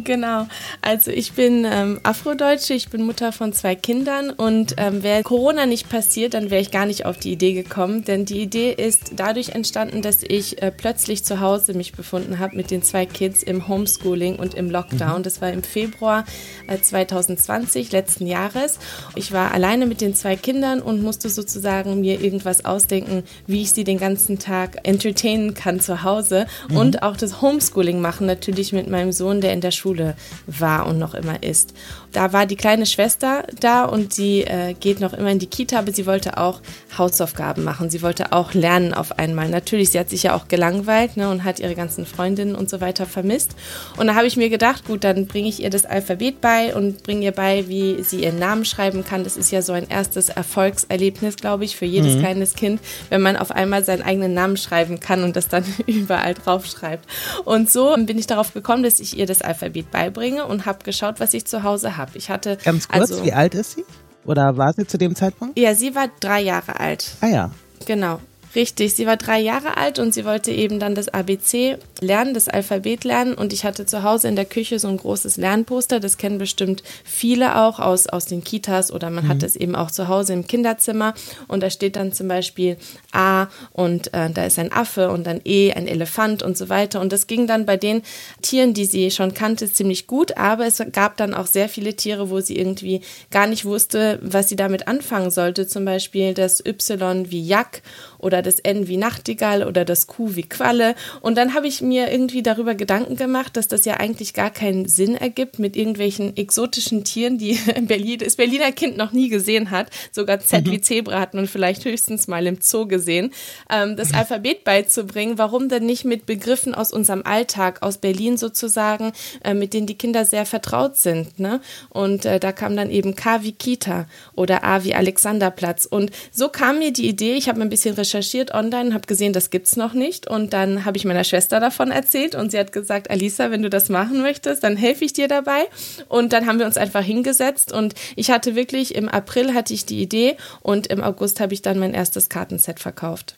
[0.03, 0.47] Genau.
[0.81, 5.65] Also ich bin ähm, Afrodeutsche, ich bin Mutter von zwei Kindern und ähm, wäre Corona
[5.65, 8.03] nicht passiert, dann wäre ich gar nicht auf die Idee gekommen.
[8.03, 12.55] Denn die Idee ist dadurch entstanden, dass ich äh, plötzlich zu Hause mich befunden habe
[12.55, 15.19] mit den zwei Kids im Homeschooling und im Lockdown.
[15.19, 15.23] Mhm.
[15.23, 16.25] Das war im Februar
[16.67, 18.79] äh, 2020, letzten Jahres.
[19.15, 23.71] Ich war alleine mit den zwei Kindern und musste sozusagen mir irgendwas ausdenken, wie ich
[23.71, 26.77] sie den ganzen Tag entertainen kann zu Hause mhm.
[26.77, 30.15] und auch das Homeschooling machen, natürlich mit meinem Sohn, der in der Schule Schule
[30.47, 31.73] war und noch immer ist.
[32.11, 35.77] Da war die kleine Schwester da und sie äh, geht noch immer in die Kita,
[35.77, 36.61] aber sie wollte auch
[36.97, 37.89] Hausaufgaben machen.
[37.89, 39.49] Sie wollte auch lernen auf einmal.
[39.49, 42.81] Natürlich, sie hat sich ja auch gelangweilt ne, und hat ihre ganzen Freundinnen und so
[42.81, 43.55] weiter vermisst.
[43.97, 47.03] Und da habe ich mir gedacht, gut, dann bringe ich ihr das Alphabet bei und
[47.03, 49.23] bringe ihr bei, wie sie ihren Namen schreiben kann.
[49.23, 52.19] Das ist ja so ein erstes Erfolgserlebnis, glaube ich, für jedes mhm.
[52.21, 56.33] kleines Kind, wenn man auf einmal seinen eigenen Namen schreiben kann und das dann überall
[56.33, 57.05] drauf schreibt.
[57.43, 61.19] Und so bin ich darauf gekommen, dass ich ihr das Alphabet beibringe und habe geschaut,
[61.19, 62.17] was ich zu Hause habe habe.
[62.17, 62.57] Ich hatte.
[62.63, 63.85] Ganz kurz, also, wie alt ist sie?
[64.25, 65.57] Oder war sie zu dem Zeitpunkt?
[65.57, 67.11] Ja, sie war drei Jahre alt.
[67.21, 67.51] Ah ja.
[67.85, 68.19] Genau.
[68.55, 72.47] Richtig, sie war drei Jahre alt und sie wollte eben dann das ABC lernen, das
[72.47, 73.33] Alphabet lernen.
[73.33, 75.99] Und ich hatte zu Hause in der Küche so ein großes Lernposter.
[75.99, 79.29] Das kennen bestimmt viele auch aus, aus den Kitas oder man mhm.
[79.29, 81.13] hat es eben auch zu Hause im Kinderzimmer.
[81.49, 82.77] Und da steht dann zum Beispiel
[83.11, 87.01] A und äh, da ist ein Affe und dann E, ein Elefant und so weiter.
[87.01, 88.03] Und das ging dann bei den
[88.41, 90.37] Tieren, die sie schon kannte, ziemlich gut.
[90.37, 94.47] Aber es gab dann auch sehr viele Tiere, wo sie irgendwie gar nicht wusste, was
[94.47, 95.67] sie damit anfangen sollte.
[95.67, 97.81] Zum Beispiel das Y wie Jack
[98.25, 100.95] oder das N wie Nachtigall oder das Q wie Qualle.
[101.21, 104.87] Und dann habe ich mir irgendwie darüber Gedanken gemacht, dass das ja eigentlich gar keinen
[104.87, 109.91] Sinn ergibt mit irgendwelchen exotischen Tieren, die Berlin, das Berliner Kind noch nie gesehen hat.
[110.11, 110.71] Sogar Z mhm.
[110.71, 113.31] wie Zebra hat man vielleicht höchstens mal im Zoo gesehen.
[113.69, 114.15] Ähm, das mhm.
[114.15, 119.11] Alphabet beizubringen, warum denn nicht mit Begriffen aus unserem Alltag, aus Berlin sozusagen,
[119.43, 121.39] äh, mit denen die Kinder sehr vertraut sind.
[121.39, 121.61] Ne?
[121.89, 125.85] Und äh, da kam dann eben K wie Kita oder A wie Alexanderplatz.
[125.85, 129.33] Und so kam mir die Idee, ich habe ein bisschen recherchiert, recherchiert online, habe gesehen,
[129.33, 130.27] das gibt's noch nicht.
[130.27, 133.69] Und dann habe ich meiner Schwester davon erzählt und sie hat gesagt, Alisa, wenn du
[133.69, 135.65] das machen möchtest, dann helfe ich dir dabei.
[136.07, 139.85] Und dann haben wir uns einfach hingesetzt und ich hatte wirklich, im April hatte ich
[139.85, 143.35] die Idee und im August habe ich dann mein erstes Kartenset verkauft.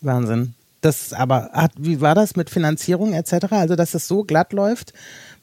[0.00, 0.54] Wahnsinn.
[0.80, 3.46] Das aber, hat, wie war das mit Finanzierung etc.?
[3.50, 4.92] Also, dass es so glatt läuft,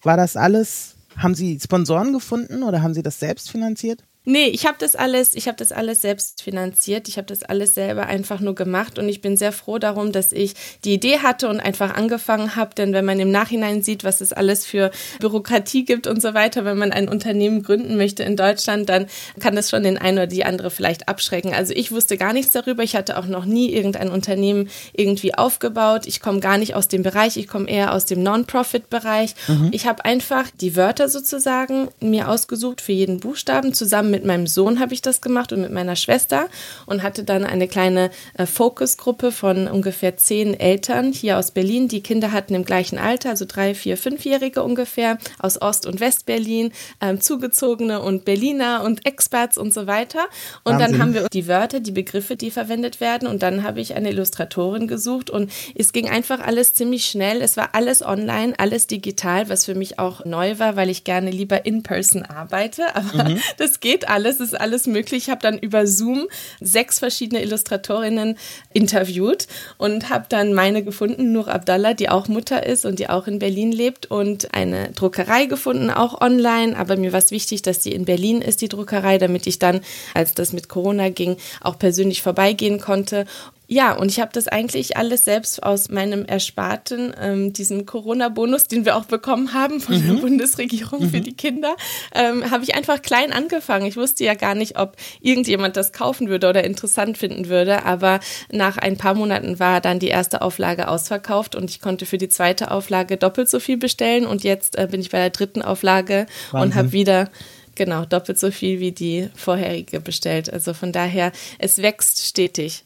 [0.01, 4.03] war das alles, haben Sie Sponsoren gefunden oder haben Sie das selbst finanziert?
[4.25, 7.09] Nee, ich habe das alles, ich habe das alles selbst finanziert.
[7.09, 10.31] Ich habe das alles selber einfach nur gemacht und ich bin sehr froh darum, dass
[10.31, 10.53] ich
[10.85, 14.31] die Idee hatte und einfach angefangen habe, denn wenn man im Nachhinein sieht, was es
[14.31, 18.87] alles für Bürokratie gibt und so weiter, wenn man ein Unternehmen gründen möchte in Deutschland,
[18.87, 19.07] dann
[19.41, 21.53] kann das schon den einen oder die andere vielleicht abschrecken.
[21.53, 22.83] Also ich wusste gar nichts darüber.
[22.83, 26.07] Ich hatte auch noch nie irgendein Unternehmen irgendwie aufgebaut.
[26.07, 29.35] Ich komme gar nicht aus dem Bereich, ich komme eher aus dem Non-Profit-Bereich.
[29.49, 29.69] Mhm.
[29.73, 34.79] Ich habe einfach die Wörter sozusagen mir ausgesucht für jeden Buchstaben zusammen mit meinem Sohn
[34.79, 36.47] habe ich das gemacht und mit meiner Schwester
[36.85, 41.87] und hatte dann eine kleine äh, Fokusgruppe von ungefähr zehn Eltern hier aus Berlin.
[41.87, 46.71] Die Kinder hatten im gleichen Alter, also drei, vier, fünfjährige ungefähr, aus Ost- und Westberlin,
[47.01, 50.25] ähm, zugezogene und Berliner und Experts und so weiter.
[50.63, 50.91] Und Wahnsinn.
[50.91, 53.27] dann haben wir die Wörter, die Begriffe, die verwendet werden.
[53.27, 57.41] Und dann habe ich eine Illustratorin gesucht und es ging einfach alles ziemlich schnell.
[57.41, 61.31] Es war alles online, alles digital, was für mich auch neu war, weil ich gerne
[61.31, 62.95] lieber in person arbeite.
[62.95, 63.39] Aber mhm.
[63.57, 65.23] das geht alles, ist alles möglich.
[65.23, 66.27] Ich habe dann über Zoom
[66.59, 68.37] sechs verschiedene Illustratorinnen
[68.73, 73.27] interviewt und habe dann meine gefunden, Nur Abdallah, die auch Mutter ist und die auch
[73.27, 76.77] in Berlin lebt und eine Druckerei gefunden, auch online.
[76.77, 79.81] Aber mir war es wichtig, dass die in Berlin ist, die Druckerei, damit ich dann,
[80.13, 83.25] als das mit Corona ging, auch persönlich vorbeigehen konnte
[83.73, 88.85] ja, und ich habe das eigentlich alles selbst aus meinem Ersparten, ähm, diesen Corona-Bonus, den
[88.85, 90.07] wir auch bekommen haben von mhm.
[90.07, 91.09] der Bundesregierung mhm.
[91.09, 91.75] für die Kinder,
[92.13, 93.87] ähm, habe ich einfach klein angefangen.
[93.87, 98.19] Ich wusste ja gar nicht, ob irgendjemand das kaufen würde oder interessant finden würde, aber
[98.51, 102.29] nach ein paar Monaten war dann die erste Auflage ausverkauft und ich konnte für die
[102.29, 106.27] zweite Auflage doppelt so viel bestellen und jetzt äh, bin ich bei der dritten Auflage
[106.51, 106.69] Wahnsinn.
[106.69, 107.31] und habe wieder
[107.73, 110.53] genau doppelt so viel wie die vorherige bestellt.
[110.53, 112.85] Also von daher, es wächst stetig.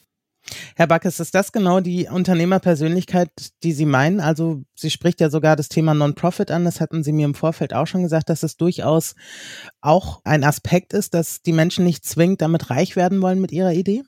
[0.76, 3.30] Herr Backes, ist das genau die Unternehmerpersönlichkeit,
[3.64, 4.20] die Sie meinen?
[4.20, 6.66] Also sie spricht ja sogar das Thema Non-Profit an.
[6.66, 9.16] Das hatten Sie mir im Vorfeld auch schon gesagt, dass es durchaus
[9.82, 13.74] auch ein Aspekt ist, dass die Menschen nicht zwingend damit reich werden wollen mit ihrer
[13.74, 14.04] Idee?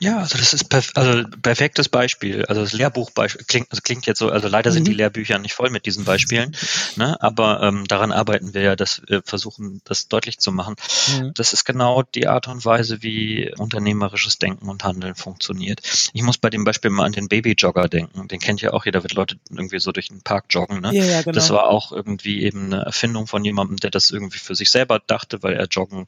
[0.00, 2.46] Ja, also das ist perf also perfektes Beispiel.
[2.46, 4.92] Also das Lehrbuchbeispiel klingt, also klingt jetzt so, also leider sind mhm.
[4.92, 6.56] die Lehrbücher nicht voll mit diesen Beispielen,
[6.96, 7.20] ne?
[7.20, 10.76] aber ähm, daran arbeiten wir ja, dass wir versuchen, das deutlich zu machen.
[11.12, 11.32] Mhm.
[11.34, 15.82] Das ist genau die Art und Weise, wie unternehmerisches Denken und Handeln funktioniert.
[16.14, 18.26] Ich muss bei dem Beispiel mal an den Babyjogger denken.
[18.28, 20.80] Den kennt ja auch jeder, wird Leute irgendwie so durch den Park joggen.
[20.80, 20.94] Ne?
[20.94, 21.34] Ja, ja, genau.
[21.34, 24.98] Das war auch irgendwie eben eine Erfindung von jemandem, der das irgendwie für sich selber
[25.06, 26.06] dachte, weil er joggen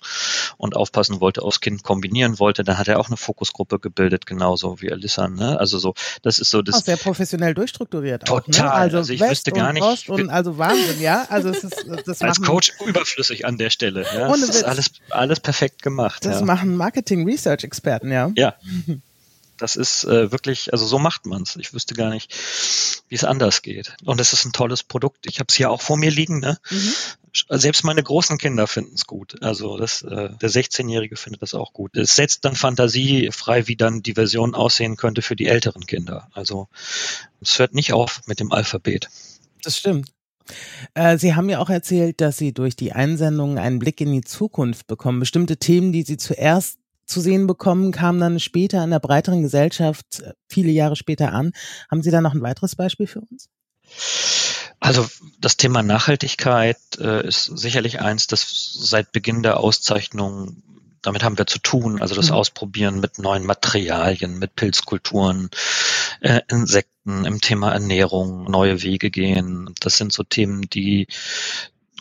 [0.56, 2.64] und aufpassen wollte, aufs Kind kombinieren wollte.
[2.64, 5.28] Dann hat er auch eine Fokusgruppe gebildet, genauso wie Alissa.
[5.28, 5.58] Ne?
[5.58, 6.76] Also so, das ist so das.
[6.76, 8.24] Auch sehr professionell durchstrukturiert.
[8.24, 8.42] Total.
[8.42, 8.72] Auch, ne?
[8.72, 9.82] Also, also ich West wüsste gar nicht.
[9.82, 11.26] Ost und also Wahnsinn, ja.
[11.28, 14.04] Also es ist, das als Coach überflüssig an der Stelle.
[14.14, 14.28] Ja.
[14.28, 16.24] das ist alles, alles perfekt gemacht.
[16.24, 16.46] Das ja.
[16.46, 18.30] machen Marketing-Research-Experten, ja.
[18.36, 18.54] Ja.
[19.62, 21.54] Das ist äh, wirklich, also so macht man es.
[21.54, 22.34] Ich wüsste gar nicht,
[23.08, 23.94] wie es anders geht.
[24.04, 25.24] Und es ist ein tolles Produkt.
[25.26, 26.40] Ich habe es hier auch vor mir liegen.
[26.40, 26.58] Ne?
[26.68, 26.92] Mhm.
[27.48, 29.40] Selbst meine großen Kinder finden es gut.
[29.40, 31.96] Also das, äh, der 16-Jährige findet das auch gut.
[31.96, 36.28] Es setzt dann Fantasie frei, wie dann die Version aussehen könnte für die älteren Kinder.
[36.32, 36.66] Also
[37.40, 39.10] es hört nicht auf mit dem Alphabet.
[39.62, 40.12] Das stimmt.
[40.94, 44.22] Äh, Sie haben ja auch erzählt, dass Sie durch die Einsendungen einen Blick in die
[44.22, 45.20] Zukunft bekommen.
[45.20, 46.80] Bestimmte Themen, die Sie zuerst
[47.12, 51.52] zu sehen bekommen, kamen dann später in der breiteren Gesellschaft äh, viele Jahre später an.
[51.90, 53.48] Haben Sie da noch ein weiteres Beispiel für uns?
[54.80, 55.06] Also
[55.38, 60.62] das Thema Nachhaltigkeit äh, ist sicherlich eins, das seit Beginn der Auszeichnung
[61.02, 62.36] damit haben wir zu tun, also das mhm.
[62.36, 65.50] Ausprobieren mit neuen Materialien, mit Pilzkulturen,
[66.20, 69.74] äh, Insekten, im Thema Ernährung, neue Wege gehen.
[69.80, 71.08] Das sind so Themen, die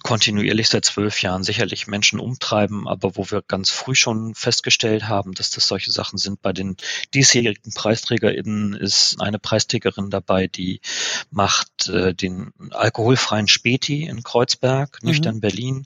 [0.04, 5.34] kontinuierlich seit zwölf Jahren sicherlich Menschen umtreiben, aber wo wir ganz früh schon festgestellt haben,
[5.34, 6.42] dass das solche Sachen sind.
[6.42, 6.78] Bei den
[7.14, 10.82] diesjährigen PreisträgerInnen ist eine Preisträgerin dabei, die
[11.30, 15.10] macht äh, den alkoholfreien Späti in Kreuzberg, mhm.
[15.10, 15.86] nüchtern Berlin.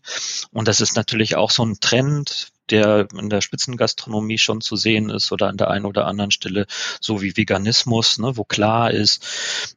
[0.52, 5.10] Und das ist natürlich auch so ein Trend, der in der Spitzengastronomie schon zu sehen
[5.10, 6.66] ist oder an der einen oder anderen Stelle,
[7.00, 9.24] so wie Veganismus, ne, wo klar ist,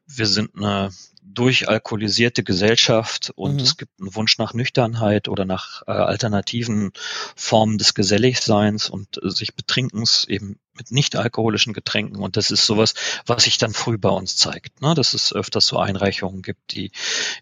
[0.06, 0.90] wir sind eine
[1.34, 3.60] durchalkoholisierte Gesellschaft und mhm.
[3.60, 6.92] es gibt einen Wunsch nach Nüchternheit oder nach äh, alternativen
[7.36, 12.22] Formen des Geselligseins und äh, sich Betrinkens eben mit nicht alkoholischen Getränken.
[12.22, 12.94] Und das ist sowas,
[13.26, 14.94] was sich dann früh bei uns zeigt, ne?
[14.94, 16.92] dass es öfters so Einreichungen gibt, die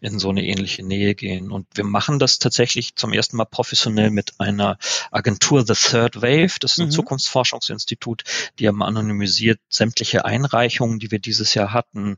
[0.01, 1.53] in so eine ähnliche Nähe gehen.
[1.53, 4.79] Und wir machen das tatsächlich zum ersten Mal professionell mit einer
[5.13, 6.59] Agentur The Third Wave.
[6.61, 6.93] Das ist ein mhm.
[6.93, 8.25] Zukunftsforschungsinstitut,
[8.59, 12.17] die haben anonymisiert sämtliche Einreichungen, die wir dieses Jahr hatten,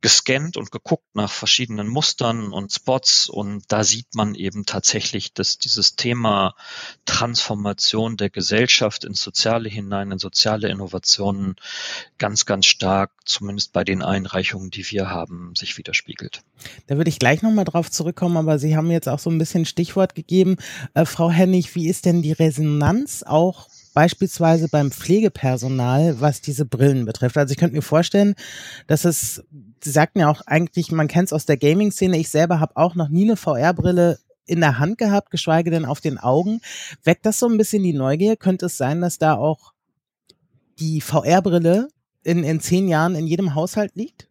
[0.00, 5.58] gescannt und geguckt nach verschiedenen Mustern und Spots und da sieht man eben tatsächlich, dass
[5.58, 6.54] dieses Thema
[7.06, 11.56] Transformation der Gesellschaft ins Soziale hinein, in soziale Innovationen
[12.18, 16.42] ganz, ganz stark, zumindest bei den Einreichungen, die wir haben, sich widerspiegelt.
[16.86, 19.64] Da würde ich gleich nochmal drauf zurückkommen, aber Sie haben jetzt auch so ein bisschen
[19.64, 20.56] Stichwort gegeben.
[20.94, 27.06] Äh, Frau Hennig, wie ist denn die Resonanz auch beispielsweise beim Pflegepersonal, was diese Brillen
[27.06, 27.38] betrifft.
[27.38, 28.34] Also ich könnte mir vorstellen,
[28.88, 29.42] dass es,
[29.82, 32.94] Sie sagten ja auch eigentlich, man kennt es aus der Gaming-Szene, ich selber habe auch
[32.94, 36.60] noch nie eine VR-Brille in der Hand gehabt, geschweige denn auf den Augen.
[37.04, 38.36] Weckt das so ein bisschen die Neugier?
[38.36, 39.72] Könnte es sein, dass da auch
[40.78, 41.88] die VR-Brille
[42.22, 44.28] in, in zehn Jahren in jedem Haushalt liegt?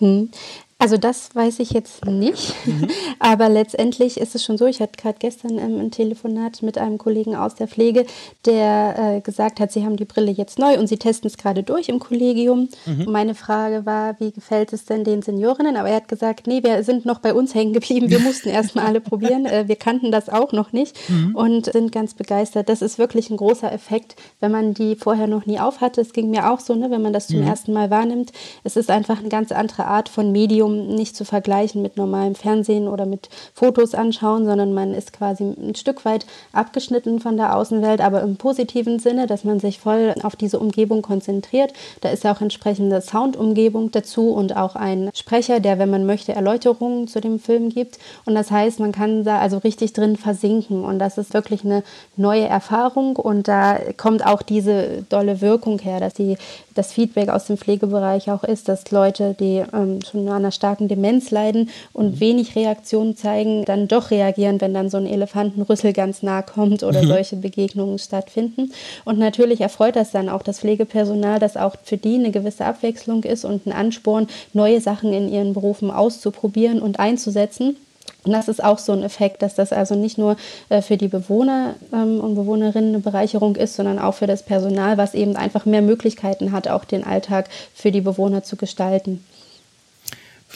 [0.00, 0.30] Hm.
[0.78, 2.88] Also das weiß ich jetzt nicht, mhm.
[3.18, 6.98] aber letztendlich ist es schon so, ich hatte gerade gestern ähm, ein Telefonat mit einem
[6.98, 8.04] Kollegen aus der Pflege,
[8.44, 11.62] der äh, gesagt hat, sie haben die Brille jetzt neu und sie testen es gerade
[11.62, 12.68] durch im Kollegium.
[12.84, 13.00] Mhm.
[13.00, 15.76] Und meine Frage war, wie gefällt es denn den Seniorinnen?
[15.76, 18.84] Aber er hat gesagt, nee, wir sind noch bei uns hängen geblieben, wir mussten erstmal
[18.84, 21.34] alle probieren, äh, wir kannten das auch noch nicht mhm.
[21.34, 22.68] und sind ganz begeistert.
[22.68, 26.02] Das ist wirklich ein großer Effekt, wenn man die vorher noch nie aufhatte.
[26.02, 27.46] Es ging mir auch so, ne, wenn man das zum mhm.
[27.46, 28.32] ersten Mal wahrnimmt.
[28.62, 32.34] Es ist einfach eine ganz andere Art von Medium Medium nicht zu vergleichen mit normalem
[32.34, 37.56] Fernsehen oder mit Fotos anschauen, sondern man ist quasi ein Stück weit abgeschnitten von der
[37.56, 41.72] Außenwelt, aber im positiven Sinne, dass man sich voll auf diese Umgebung konzentriert.
[42.00, 47.08] Da ist auch entsprechende Soundumgebung dazu und auch ein Sprecher, der, wenn man möchte, Erläuterungen
[47.08, 47.98] zu dem Film gibt.
[48.24, 51.82] Und das heißt, man kann da also richtig drin versinken und das ist wirklich eine
[52.16, 56.36] neue Erfahrung und da kommt auch diese dolle Wirkung her, dass die,
[56.74, 60.88] das Feedback aus dem Pflegebereich auch ist, dass Leute, die ähm, schon an einer starken
[60.88, 62.20] Demenz leiden und mhm.
[62.20, 67.02] wenig Reaktionen zeigen, dann doch reagieren, wenn dann so ein Elefantenrüssel ganz nah kommt oder
[67.02, 67.08] mhm.
[67.08, 68.72] solche Begegnungen stattfinden.
[69.04, 73.22] Und natürlich erfreut das dann auch das Pflegepersonal, dass auch für die eine gewisse Abwechslung
[73.22, 77.76] ist und ein Ansporn, neue Sachen in ihren Berufen auszuprobieren und einzusetzen.
[78.26, 80.36] Und das ist auch so ein Effekt, dass das also nicht nur
[80.68, 84.98] äh, für die Bewohner ähm, und Bewohnerinnen eine Bereicherung ist, sondern auch für das Personal,
[84.98, 89.24] was eben einfach mehr Möglichkeiten hat, auch den Alltag für die Bewohner zu gestalten.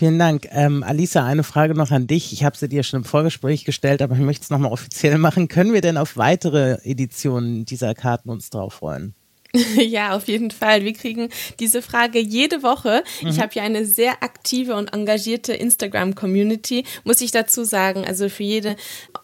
[0.01, 0.49] Vielen Dank.
[0.51, 2.33] Ähm, Alisa, eine Frage noch an dich.
[2.33, 5.47] Ich habe sie dir schon im Vorgespräch gestellt, aber ich möchte es nochmal offiziell machen.
[5.47, 9.15] Können wir denn auf weitere Editionen dieser Karten uns drauf freuen?
[9.77, 10.85] Ja, auf jeden Fall.
[10.85, 13.03] Wir kriegen diese Frage jede Woche.
[13.23, 13.29] Mhm.
[13.29, 18.05] Ich habe ja eine sehr aktive und engagierte Instagram-Community, muss ich dazu sagen.
[18.05, 18.77] Also für jede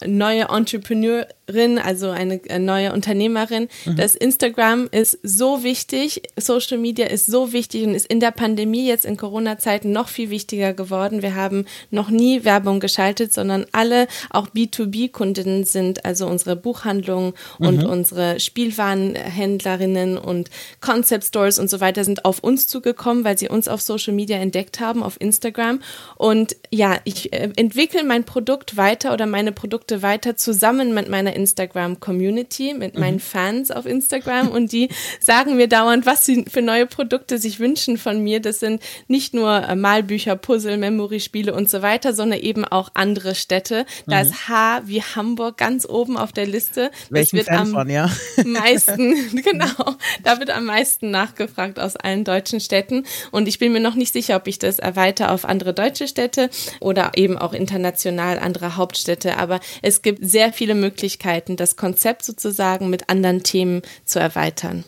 [0.05, 3.97] neue Entrepreneurin, also eine neue Unternehmerin, mhm.
[3.97, 8.87] das Instagram ist so wichtig, Social Media ist so wichtig und ist in der Pandemie
[8.87, 11.23] jetzt in Corona-Zeiten noch viel wichtiger geworden.
[11.23, 17.67] Wir haben noch nie Werbung geschaltet, sondern alle auch B2B-Kundinnen sind, also unsere Buchhandlungen mhm.
[17.67, 20.51] und unsere Spielwarenhändlerinnen und
[20.81, 24.39] Concept Stores und so weiter sind auf uns zugekommen, weil sie uns auf Social Media
[24.39, 25.81] entdeckt haben, auf Instagram.
[26.17, 31.35] Und ja, ich äh, entwickle mein Produkt weiter oder meine Produkte weiter zusammen mit meiner
[31.35, 33.01] Instagram-Community, mit mhm.
[33.01, 34.89] meinen Fans auf Instagram und die
[35.21, 38.41] sagen mir dauernd, was sie für neue Produkte sich wünschen von mir.
[38.41, 43.35] Das sind nicht nur äh, Malbücher, Puzzle, Memory-Spiele und so weiter, sondern eben auch andere
[43.35, 43.87] Städte.
[44.07, 44.31] Da mhm.
[44.31, 46.91] ist H wie Hamburg ganz oben auf der Liste.
[47.11, 48.11] Welchen das wird Fan am von, ja?
[48.45, 53.05] meisten, genau, da wird am meisten nachgefragt aus allen deutschen Städten.
[53.31, 56.51] Und ich bin mir noch nicht sicher, ob ich das erweitere auf andere deutsche Städte
[56.81, 59.37] oder eben auch international andere Hauptstädte.
[59.37, 64.85] Aber es gibt sehr viele Möglichkeiten, das Konzept sozusagen mit anderen Themen zu erweitern.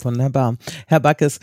[0.00, 0.56] Wunderbar.
[0.86, 1.38] Herr Backes,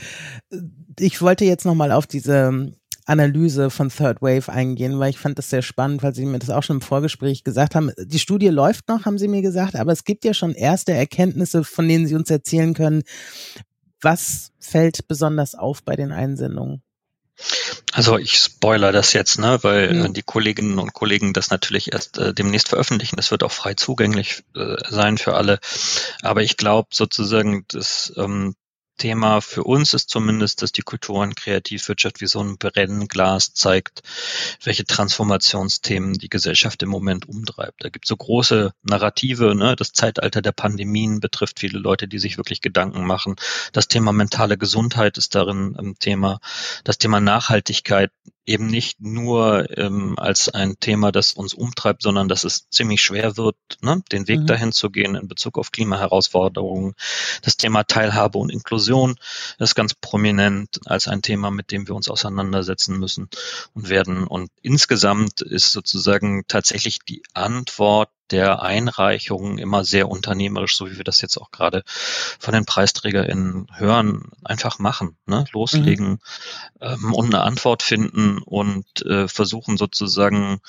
[0.99, 2.73] ich wollte jetzt nochmal auf diese
[3.09, 6.49] Analyse von Third Wave eingehen, weil ich fand das sehr spannend, weil Sie mir das
[6.49, 7.91] auch schon im Vorgespräch gesagt haben.
[7.97, 11.63] Die Studie läuft noch, haben Sie mir gesagt, aber es gibt ja schon erste Erkenntnisse,
[11.63, 13.03] von denen Sie uns erzählen können.
[14.01, 16.81] Was fällt besonders auf bei den Einsendungen?
[17.93, 20.13] Also ich spoiler das jetzt, ne, weil mhm.
[20.13, 23.15] die Kolleginnen und Kollegen das natürlich erst äh, demnächst veröffentlichen.
[23.15, 25.59] Das wird auch frei zugänglich äh, sein für alle.
[26.21, 28.55] Aber ich glaube sozusagen, dass ähm,
[28.99, 34.03] Thema für uns ist zumindest, dass die Kultur- und Kreativwirtschaft wie so ein Brennglas zeigt,
[34.63, 37.83] welche Transformationsthemen die Gesellschaft im Moment umtreibt.
[37.83, 39.75] Da gibt es so große Narrative, ne?
[39.75, 43.37] das Zeitalter der Pandemien betrifft viele Leute, die sich wirklich Gedanken machen.
[43.71, 46.39] Das Thema mentale Gesundheit ist darin ein Thema.
[46.83, 48.11] Das Thema Nachhaltigkeit
[48.49, 53.37] eben nicht nur ähm, als ein Thema, das uns umtreibt, sondern dass es ziemlich schwer
[53.37, 54.47] wird, ne, den Weg mhm.
[54.47, 56.95] dahin zu gehen in Bezug auf Klimaherausforderungen.
[57.43, 58.88] Das Thema Teilhabe und Inklusion
[59.59, 63.29] ist ganz prominent als ein Thema, mit dem wir uns auseinandersetzen müssen
[63.73, 64.25] und werden.
[64.25, 71.03] Und insgesamt ist sozusagen tatsächlich die Antwort der Einreichungen immer sehr unternehmerisch, so wie wir
[71.03, 75.45] das jetzt auch gerade von den PreisträgerInnen hören, einfach machen, ne?
[75.51, 76.19] loslegen mhm.
[76.81, 80.61] ähm, und eine Antwort finden und äh, versuchen sozusagen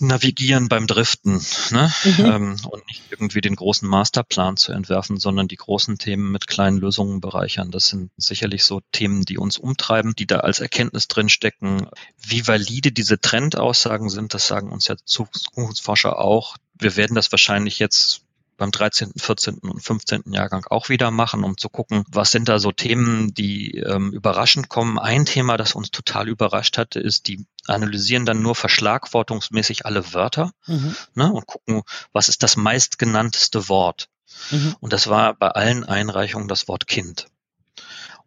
[0.00, 1.92] navigieren beim Driften ne?
[2.04, 2.24] Mhm.
[2.24, 6.78] Ähm, und nicht irgendwie den großen Masterplan zu entwerfen, sondern die großen Themen mit kleinen
[6.78, 7.70] Lösungen bereichern.
[7.70, 11.88] Das sind sicherlich so Themen, die uns umtreiben, die da als Erkenntnis drinstecken.
[12.18, 16.56] Wie valide diese Trendaussagen sind, das sagen uns ja Zukunftsforscher auch.
[16.76, 18.23] Wir werden das wahrscheinlich jetzt
[18.56, 19.58] beim 13., 14.
[19.58, 20.32] und 15.
[20.32, 24.68] Jahrgang auch wieder machen, um zu gucken, was sind da so Themen, die ähm, überraschend
[24.68, 24.98] kommen.
[24.98, 30.52] Ein Thema, das uns total überrascht hatte, ist, die analysieren dann nur verschlagwortungsmäßig alle Wörter
[30.66, 30.96] mhm.
[31.14, 34.08] ne, und gucken, was ist das meistgenannteste Wort.
[34.50, 34.76] Mhm.
[34.80, 37.26] Und das war bei allen Einreichungen das Wort Kind.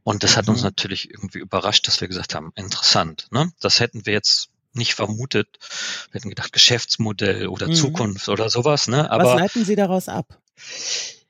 [0.04, 0.68] Und das hat uns mhm.
[0.68, 3.28] natürlich irgendwie überrascht, dass wir gesagt haben, interessant.
[3.32, 3.52] Ne?
[3.60, 5.58] Das hätten wir jetzt nicht vermutet.
[6.12, 7.74] Wir hätten gedacht, Geschäftsmodell oder mhm.
[7.74, 8.88] Zukunft oder sowas.
[8.88, 9.10] Ne?
[9.10, 10.40] Aber, Was leiten Sie daraus ab?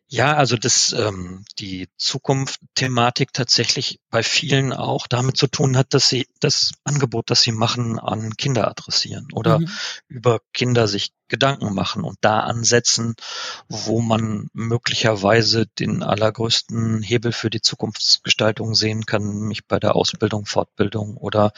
[0.09, 6.07] Ja, also das, ähm, die Zukunft-Thematik tatsächlich bei vielen auch damit zu tun hat, dass
[6.07, 9.69] sie das Angebot, das sie machen, an Kinder adressieren oder mhm.
[10.07, 13.15] über Kinder sich Gedanken machen und da ansetzen,
[13.67, 20.45] wo man möglicherweise den allergrößten Hebel für die Zukunftsgestaltung sehen kann, nämlich bei der Ausbildung,
[20.45, 21.51] Fortbildung oder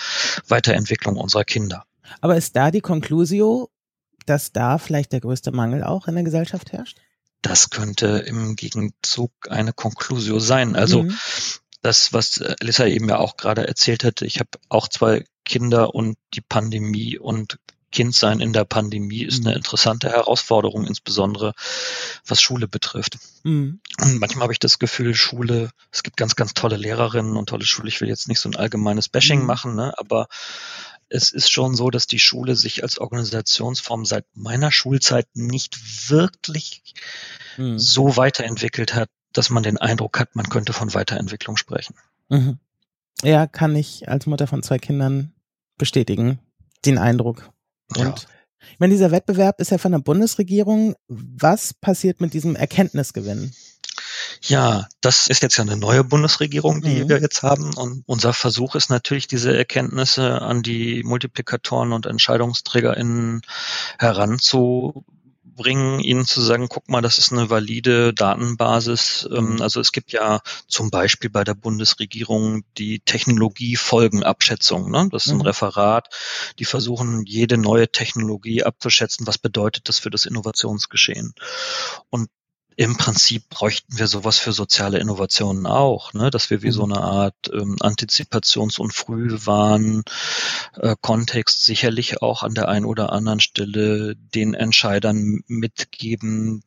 [0.48, 1.86] Weiterentwicklung unserer Kinder.
[2.20, 3.70] Aber ist da die Conclusio,
[4.26, 6.98] dass da vielleicht der größte Mangel auch in der Gesellschaft herrscht?
[7.42, 10.76] Das könnte im Gegenzug eine Conclusio sein.
[10.76, 11.18] Also mhm.
[11.82, 16.18] das, was Lisa eben ja auch gerade erzählt hat, ich habe auch zwei Kinder und
[16.34, 17.58] die Pandemie und
[17.92, 19.58] Kindsein in der Pandemie ist eine mhm.
[19.58, 21.54] interessante Herausforderung, insbesondere
[22.26, 23.18] was Schule betrifft.
[23.44, 23.80] Mhm.
[24.00, 27.66] Und manchmal habe ich das Gefühl, Schule, es gibt ganz, ganz tolle Lehrerinnen und tolle
[27.66, 27.90] Schule.
[27.90, 29.46] Ich will jetzt nicht so ein allgemeines Bashing mhm.
[29.46, 30.28] machen, ne, aber
[31.10, 36.94] es ist schon so, dass die Schule sich als Organisationsform seit meiner Schulzeit nicht wirklich
[37.58, 37.80] mhm.
[37.80, 41.96] so weiterentwickelt hat, dass man den Eindruck hat, man könnte von Weiterentwicklung sprechen.
[42.30, 42.60] Mhm.
[43.24, 45.34] Ja, kann ich als Mutter von zwei Kindern
[45.78, 46.40] bestätigen,
[46.86, 47.50] den Eindruck.
[47.98, 48.16] Und ja.
[48.72, 50.96] ich meine, dieser Wettbewerb ist ja von der Bundesregierung.
[51.08, 53.54] Was passiert mit diesem Erkenntnisgewinn?
[54.42, 57.10] Ja, das ist jetzt ja eine neue Bundesregierung, die mhm.
[57.10, 57.74] wir jetzt haben.
[57.74, 63.42] Und unser Versuch ist natürlich, diese Erkenntnisse an die Multiplikatoren und EntscheidungsträgerInnen
[64.00, 69.28] heranzubringen, ihnen zu sagen, guck mal, das ist eine valide Datenbasis.
[69.30, 69.62] Ähm, mhm.
[69.62, 74.90] Also es gibt ja zum Beispiel bei der Bundesregierung die Technologiefolgenabschätzung.
[74.90, 75.10] Ne?
[75.12, 75.44] Das ist ein mhm.
[75.44, 76.08] Referat,
[76.60, 79.28] die versuchen, jede neue Technologie abzuschätzen.
[79.28, 81.34] Was bedeutet das für das Innovationsgeschehen?
[82.10, 82.30] Und
[82.80, 86.30] im Prinzip bräuchten wir sowas für soziale Innovationen auch, ne?
[86.30, 86.94] dass wir wie so mhm.
[86.94, 94.54] eine Art ähm, Antizipations- und Frühwarn-Kontext sicherlich auch an der einen oder anderen Stelle den
[94.54, 96.64] Entscheidern mitgeben,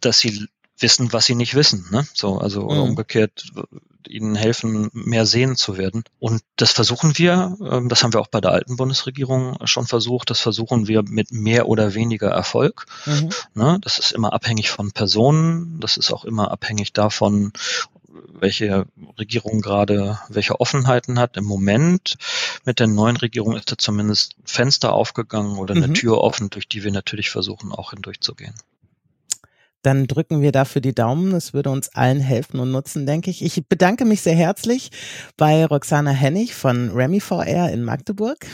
[0.00, 0.46] dass sie
[0.78, 1.84] wissen, was sie nicht wissen.
[1.90, 2.06] Ne?
[2.14, 2.80] So, also mhm.
[2.80, 3.52] umgekehrt
[4.06, 6.04] ihnen helfen, mehr sehen zu werden.
[6.18, 10.30] Und das versuchen wir, ähm, das haben wir auch bei der alten Bundesregierung schon versucht,
[10.30, 12.86] das versuchen wir mit mehr oder weniger Erfolg.
[13.06, 13.30] Mhm.
[13.54, 13.78] Ne?
[13.82, 17.52] Das ist immer abhängig von Personen, das ist auch immer abhängig davon,
[18.40, 18.86] welche
[19.18, 21.36] Regierung gerade welche Offenheiten hat.
[21.36, 22.16] Im Moment
[22.64, 25.94] mit der neuen Regierung ist da zumindest ein Fenster aufgegangen oder eine mhm.
[25.94, 28.54] Tür offen, durch die wir natürlich versuchen, auch hindurchzugehen
[29.82, 31.32] dann drücken wir dafür die Daumen.
[31.34, 33.44] Es würde uns allen helfen und nutzen, denke ich.
[33.44, 34.90] Ich bedanke mich sehr herzlich
[35.36, 38.46] bei Roxana Hennig von Remy VR in Magdeburg.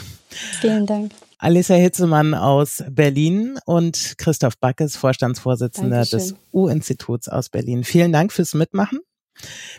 [0.59, 1.11] Vielen Dank.
[1.37, 6.19] Alissa Hitzemann aus Berlin und Christoph Backes, Vorstandsvorsitzender Dankeschön.
[6.19, 7.83] des U-Instituts aus Berlin.
[7.83, 8.99] Vielen Dank fürs Mitmachen.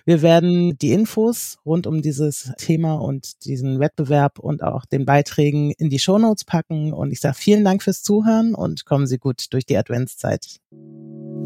[0.05, 5.73] Wir werden die Infos rund um dieses Thema und diesen Wettbewerb und auch den Beiträgen
[5.73, 6.93] in die Shownotes packen.
[6.93, 10.61] Und ich sage vielen Dank fürs Zuhören und kommen Sie gut durch die Adventszeit.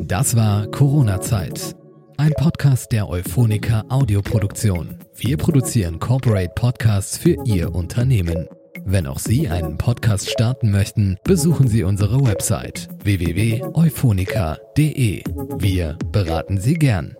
[0.06, 1.76] Das war Corona-Zeit.
[2.16, 4.98] Ein Podcast der Euphonica Audioproduktion.
[5.14, 8.46] Wir produzieren Corporate Podcasts für Ihr Unternehmen.
[8.84, 15.24] Wenn auch Sie einen Podcast starten möchten, besuchen Sie unsere Website www.euphonica.de.
[15.58, 17.16] Wir beraten Sie gern.